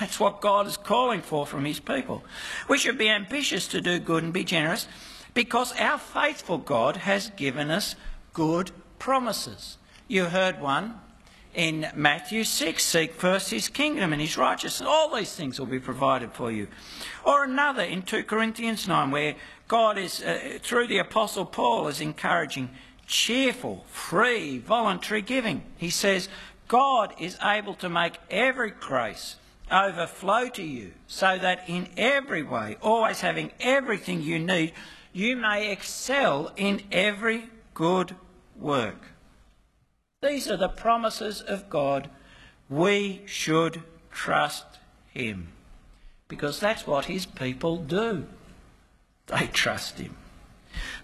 That's 0.00 0.18
what 0.18 0.40
God 0.40 0.66
is 0.66 0.76
calling 0.76 1.20
for 1.20 1.46
from 1.46 1.64
his 1.64 1.80
people. 1.80 2.24
We 2.68 2.78
should 2.78 2.98
be 2.98 3.08
ambitious 3.08 3.68
to 3.68 3.80
do 3.80 3.98
good 3.98 4.24
and 4.24 4.32
be 4.32 4.44
generous 4.44 4.88
because 5.34 5.72
our 5.78 5.98
faithful 5.98 6.58
God 6.58 6.96
has 6.96 7.30
given 7.30 7.70
us 7.70 7.94
good 8.32 8.70
promises. 8.98 9.76
You 10.08 10.26
heard 10.26 10.60
one 10.60 10.98
in 11.54 11.90
Matthew 11.94 12.44
6 12.44 12.82
Seek 12.82 13.12
first 13.12 13.50
his 13.50 13.68
kingdom 13.68 14.12
and 14.12 14.22
his 14.22 14.38
righteousness. 14.38 14.88
All 14.88 15.14
these 15.14 15.34
things 15.34 15.58
will 15.58 15.66
be 15.66 15.78
provided 15.78 16.32
for 16.32 16.50
you. 16.50 16.68
Or 17.24 17.44
another 17.44 17.82
in 17.82 18.02
2 18.02 18.24
Corinthians 18.24 18.88
9, 18.88 19.10
where 19.10 19.34
God 19.68 19.98
is, 19.98 20.22
uh, 20.22 20.58
through 20.62 20.86
the 20.86 20.98
Apostle 20.98 21.44
Paul, 21.44 21.88
is 21.88 22.00
encouraging 22.00 22.70
cheerful, 23.06 23.84
free, 23.88 24.58
voluntary 24.58 25.22
giving. 25.22 25.62
He 25.76 25.90
says, 25.90 26.28
God 26.68 27.14
is 27.18 27.36
able 27.42 27.74
to 27.74 27.90
make 27.90 28.18
every 28.30 28.70
grace 28.70 29.36
overflow 29.72 30.48
to 30.50 30.62
you, 30.62 30.92
so 31.06 31.38
that 31.38 31.68
in 31.68 31.88
every 31.96 32.42
way, 32.42 32.76
always 32.82 33.20
having 33.20 33.52
everything 33.60 34.22
you 34.22 34.38
need, 34.38 34.72
you 35.12 35.36
may 35.36 35.70
excel 35.70 36.52
in 36.56 36.82
every 36.92 37.48
good 37.74 38.14
work. 38.56 39.12
These 40.22 40.50
are 40.50 40.56
the 40.56 40.68
promises 40.68 41.40
of 41.40 41.68
God. 41.68 42.08
We 42.70 43.22
should 43.26 43.82
trust 44.10 44.64
Him 45.12 45.48
because 46.28 46.60
that's 46.60 46.86
what 46.86 47.06
His 47.06 47.26
people 47.26 47.76
do. 47.76 48.26
They 49.26 49.48
trust 49.48 49.98
Him. 49.98 50.16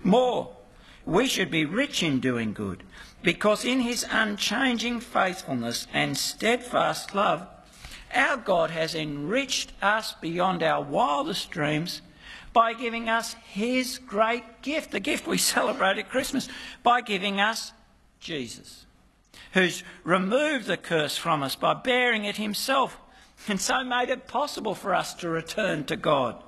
More, 0.02 0.56
we 1.04 1.26
should 1.26 1.50
be 1.50 1.64
rich 1.64 2.02
in 2.02 2.20
doing 2.20 2.52
good 2.52 2.82
because 3.22 3.64
in 3.64 3.80
His 3.80 4.06
unchanging 4.08 5.00
faithfulness 5.00 5.86
and 5.92 6.16
steadfast 6.16 7.14
love, 7.14 7.46
our 8.14 8.36
God 8.36 8.70
has 8.70 8.94
enriched 8.94 9.72
us 9.82 10.14
beyond 10.14 10.62
our 10.62 10.82
wildest 10.82 11.50
dreams 11.50 12.02
by 12.52 12.72
giving 12.72 13.08
us 13.08 13.34
His 13.48 13.98
great 13.98 14.62
gift, 14.62 14.90
the 14.90 15.00
gift 15.00 15.26
we 15.26 15.38
celebrate 15.56 15.98
at 15.98 16.08
Christmas, 16.08 16.48
by 16.82 17.00
giving 17.00 17.40
us 17.40 17.72
Jesus 18.20 18.86
who's 19.52 19.82
removed 20.04 20.66
the 20.66 20.76
curse 20.76 21.16
from 21.16 21.42
us 21.42 21.56
by 21.56 21.74
bearing 21.74 22.24
it 22.24 22.36
himself 22.36 22.98
and 23.46 23.60
so 23.60 23.84
made 23.84 24.08
it 24.08 24.26
possible 24.26 24.74
for 24.74 24.94
us 24.94 25.14
to 25.14 25.28
return 25.28 25.84
to 25.84 25.96
God. 25.96 26.42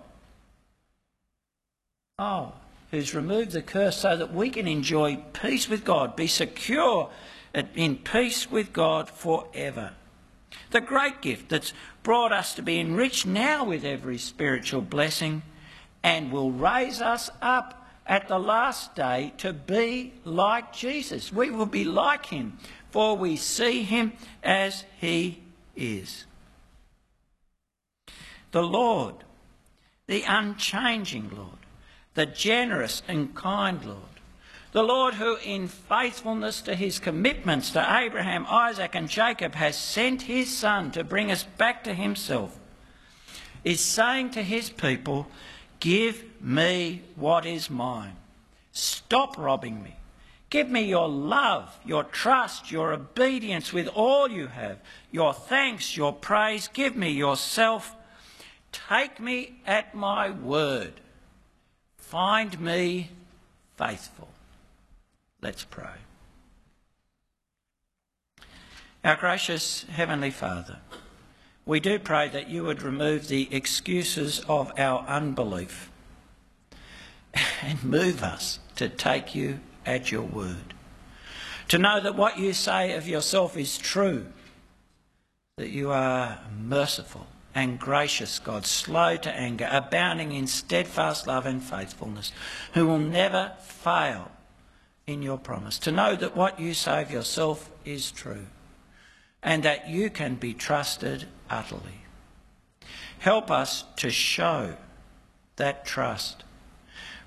Oh, 2.19 2.53
who's 2.91 3.15
removed 3.15 3.53
the 3.53 3.63
curse 3.63 3.97
so 3.97 4.17
that 4.17 4.35
we 4.35 4.51
can 4.51 4.67
enjoy 4.67 5.17
peace 5.33 5.69
with 5.69 5.85
God, 5.85 6.17
be 6.17 6.27
secure 6.27 7.11
in 7.75 7.97
peace 7.97 8.51
with 8.51 8.73
God 8.73 9.09
forever. 9.09 9.93
The 10.71 10.81
great 10.81 11.21
gift 11.21 11.49
that's 11.49 11.73
brought 12.03 12.33
us 12.33 12.55
to 12.55 12.63
be 12.63 12.81
enriched 12.81 13.27
now 13.27 13.65
with 13.65 13.85
every 13.85 14.19
spiritual 14.19 14.83
blessing 14.83 15.43
and 16.03 16.33
will 16.33 16.51
raise 16.51 17.01
us 17.01 17.31
up 17.43 17.89
at 18.07 18.29
the 18.29 18.39
last 18.39 18.95
day 18.95 19.33
to 19.39 19.53
be 19.53 20.13
like 20.25 20.73
Jesus. 20.73 21.33
We 21.33 21.51
will 21.51 21.67
be 21.67 21.85
like 21.85 22.27
him 22.27 22.59
for 22.91 23.17
we 23.17 23.37
see 23.37 23.83
him 23.83 24.13
as 24.43 24.85
he 25.01 25.41
is. 25.77 26.27
The 28.53 28.63
Lord, 28.63 29.15
the 30.07 30.25
unchanging 30.27 31.31
Lord, 31.31 31.59
the 32.15 32.27
generous 32.27 33.03
and 33.07 33.35
kind 33.35 33.85
Lord, 33.85 34.10
the 34.73 34.83
Lord 34.83 35.15
who, 35.15 35.37
in 35.37 35.67
faithfulness 35.67 36.61
to 36.63 36.75
his 36.75 36.99
commitments 36.99 37.71
to 37.73 37.97
Abraham, 37.99 38.47
Isaac, 38.49 38.95
and 38.95 39.09
Jacob, 39.09 39.55
has 39.55 39.77
sent 39.77 40.23
his 40.23 40.57
Son 40.57 40.91
to 40.93 41.03
bring 41.03 41.31
us 41.33 41.43
back 41.43 41.83
to 41.85 41.95
himself, 41.95 42.59
is 43.65 43.81
saying 43.81 44.31
to 44.31 44.43
his 44.43 44.71
people, 44.71 45.27
Give 45.81 46.25
me 46.41 47.03
what 47.17 47.47
is 47.47 47.69
mine. 47.69 48.17
Stop 48.73 49.37
robbing 49.39 49.83
me. 49.83 49.97
Give 50.51 50.69
me 50.69 50.83
your 50.83 51.09
love, 51.09 51.79
your 51.85 52.05
trust, 52.05 52.71
your 52.71 52.93
obedience 52.93 53.73
with 53.73 53.89
all 53.89 54.29
you 54.29 54.49
have, 54.49 54.79
your 55.11 55.33
thanks, 55.33 55.97
your 55.97 56.13
praise. 56.13 56.69
Give 56.69 56.97
me 56.97 57.11
yourself. 57.11 57.95
Take 58.73 59.21
me 59.21 59.61
at 59.67 59.95
my 59.95 60.31
word. 60.31 60.95
Find 61.99 62.61
me 62.61 63.11
faithful. 63.77 64.29
Let's 65.43 65.65
pray. 65.65 65.87
Our 69.03 69.17
gracious 69.17 69.85
Heavenly 69.85 70.31
Father, 70.31 70.79
we 71.65 71.81
do 71.81 71.99
pray 71.99 72.29
that 72.29 72.51
you 72.51 72.65
would 72.65 72.83
remove 72.83 73.29
the 73.29 73.49
excuses 73.55 74.41
of 74.49 74.71
our 74.79 75.01
unbelief 75.07 75.91
and 77.63 77.83
move 77.83 78.23
us 78.23 78.59
to 78.77 78.91
take 78.91 79.35
you 79.35 79.61
at 79.87 80.13
your 80.13 80.23
word. 80.23 80.75
To 81.69 81.79
know 81.79 82.01
that 82.01 82.17
what 82.17 82.39
you 82.39 82.53
say 82.53 82.93
of 82.93 83.09
yourself 83.09 83.57
is 83.57 83.79
true, 83.79 84.27
that 85.57 85.71
you 85.71 85.91
are 85.91 86.41
merciful 86.59 87.27
and 87.55 87.79
gracious 87.79 88.39
God, 88.39 88.67
slow 88.67 89.17
to 89.17 89.33
anger, 89.33 89.69
abounding 89.71 90.33
in 90.33 90.47
steadfast 90.47 91.27
love 91.27 91.47
and 91.47 91.63
faithfulness, 91.63 92.33
who 92.75 92.87
will 92.87 92.99
never 92.99 93.53
fail 93.61 94.31
in 95.07 95.23
your 95.23 95.39
promise. 95.39 95.79
To 95.81 95.93
know 95.93 96.17
that 96.17 96.37
what 96.37 96.61
you 96.61 96.75
say 96.75 97.03
of 97.03 97.11
yourself 97.11 97.71
is 97.85 98.11
true 98.11 98.47
and 99.43 99.63
that 99.63 99.89
you 99.89 100.11
can 100.11 100.35
be 100.35 100.55
trusted 100.55 101.27
utterly. 101.49 102.05
Help 103.19 103.51
us 103.51 103.85
to 103.97 104.11
show 104.11 104.75
that 105.57 105.85
trust 105.85 106.45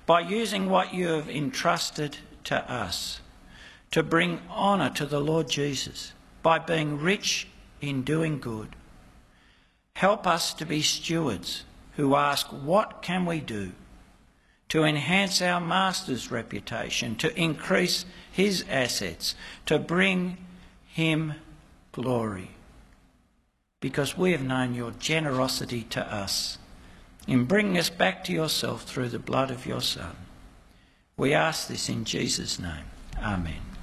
by 0.06 0.20
using 0.20 0.68
what 0.68 0.92
you 0.92 1.08
have 1.08 1.28
entrusted 1.28 2.18
to 2.44 2.70
us 2.70 3.20
to 3.94 4.02
bring 4.02 4.40
honour 4.50 4.90
to 4.90 5.06
the 5.06 5.20
Lord 5.20 5.48
Jesus 5.48 6.12
by 6.42 6.58
being 6.58 6.98
rich 6.98 7.46
in 7.80 8.02
doing 8.02 8.40
good. 8.40 8.74
Help 9.94 10.26
us 10.26 10.52
to 10.54 10.66
be 10.66 10.82
stewards 10.82 11.64
who 11.92 12.16
ask, 12.16 12.48
What 12.48 13.02
can 13.02 13.24
we 13.24 13.38
do 13.38 13.70
to 14.74 14.82
enhance 14.82 15.40
our 15.40 15.60
Master's 15.60 16.32
reputation, 16.32 17.14
to 17.14 17.32
increase 17.40 18.04
his 18.32 18.64
assets, 18.68 19.36
to 19.64 19.78
bring 19.78 20.36
him 20.84 21.32
glory? 21.92 22.50
Because 23.78 24.18
we 24.18 24.32
have 24.32 24.42
known 24.42 24.74
your 24.74 24.90
generosity 24.98 25.82
to 25.90 26.04
us 26.12 26.58
in 27.28 27.44
bringing 27.44 27.78
us 27.78 27.88
back 27.88 28.24
to 28.24 28.32
yourself 28.32 28.82
through 28.82 29.10
the 29.10 29.18
blood 29.20 29.52
of 29.52 29.64
your 29.64 29.80
Son. 29.80 30.16
We 31.16 31.32
ask 31.32 31.68
this 31.68 31.88
in 31.88 32.04
Jesus' 32.04 32.58
name. 32.58 32.90
Amen. 33.22 33.73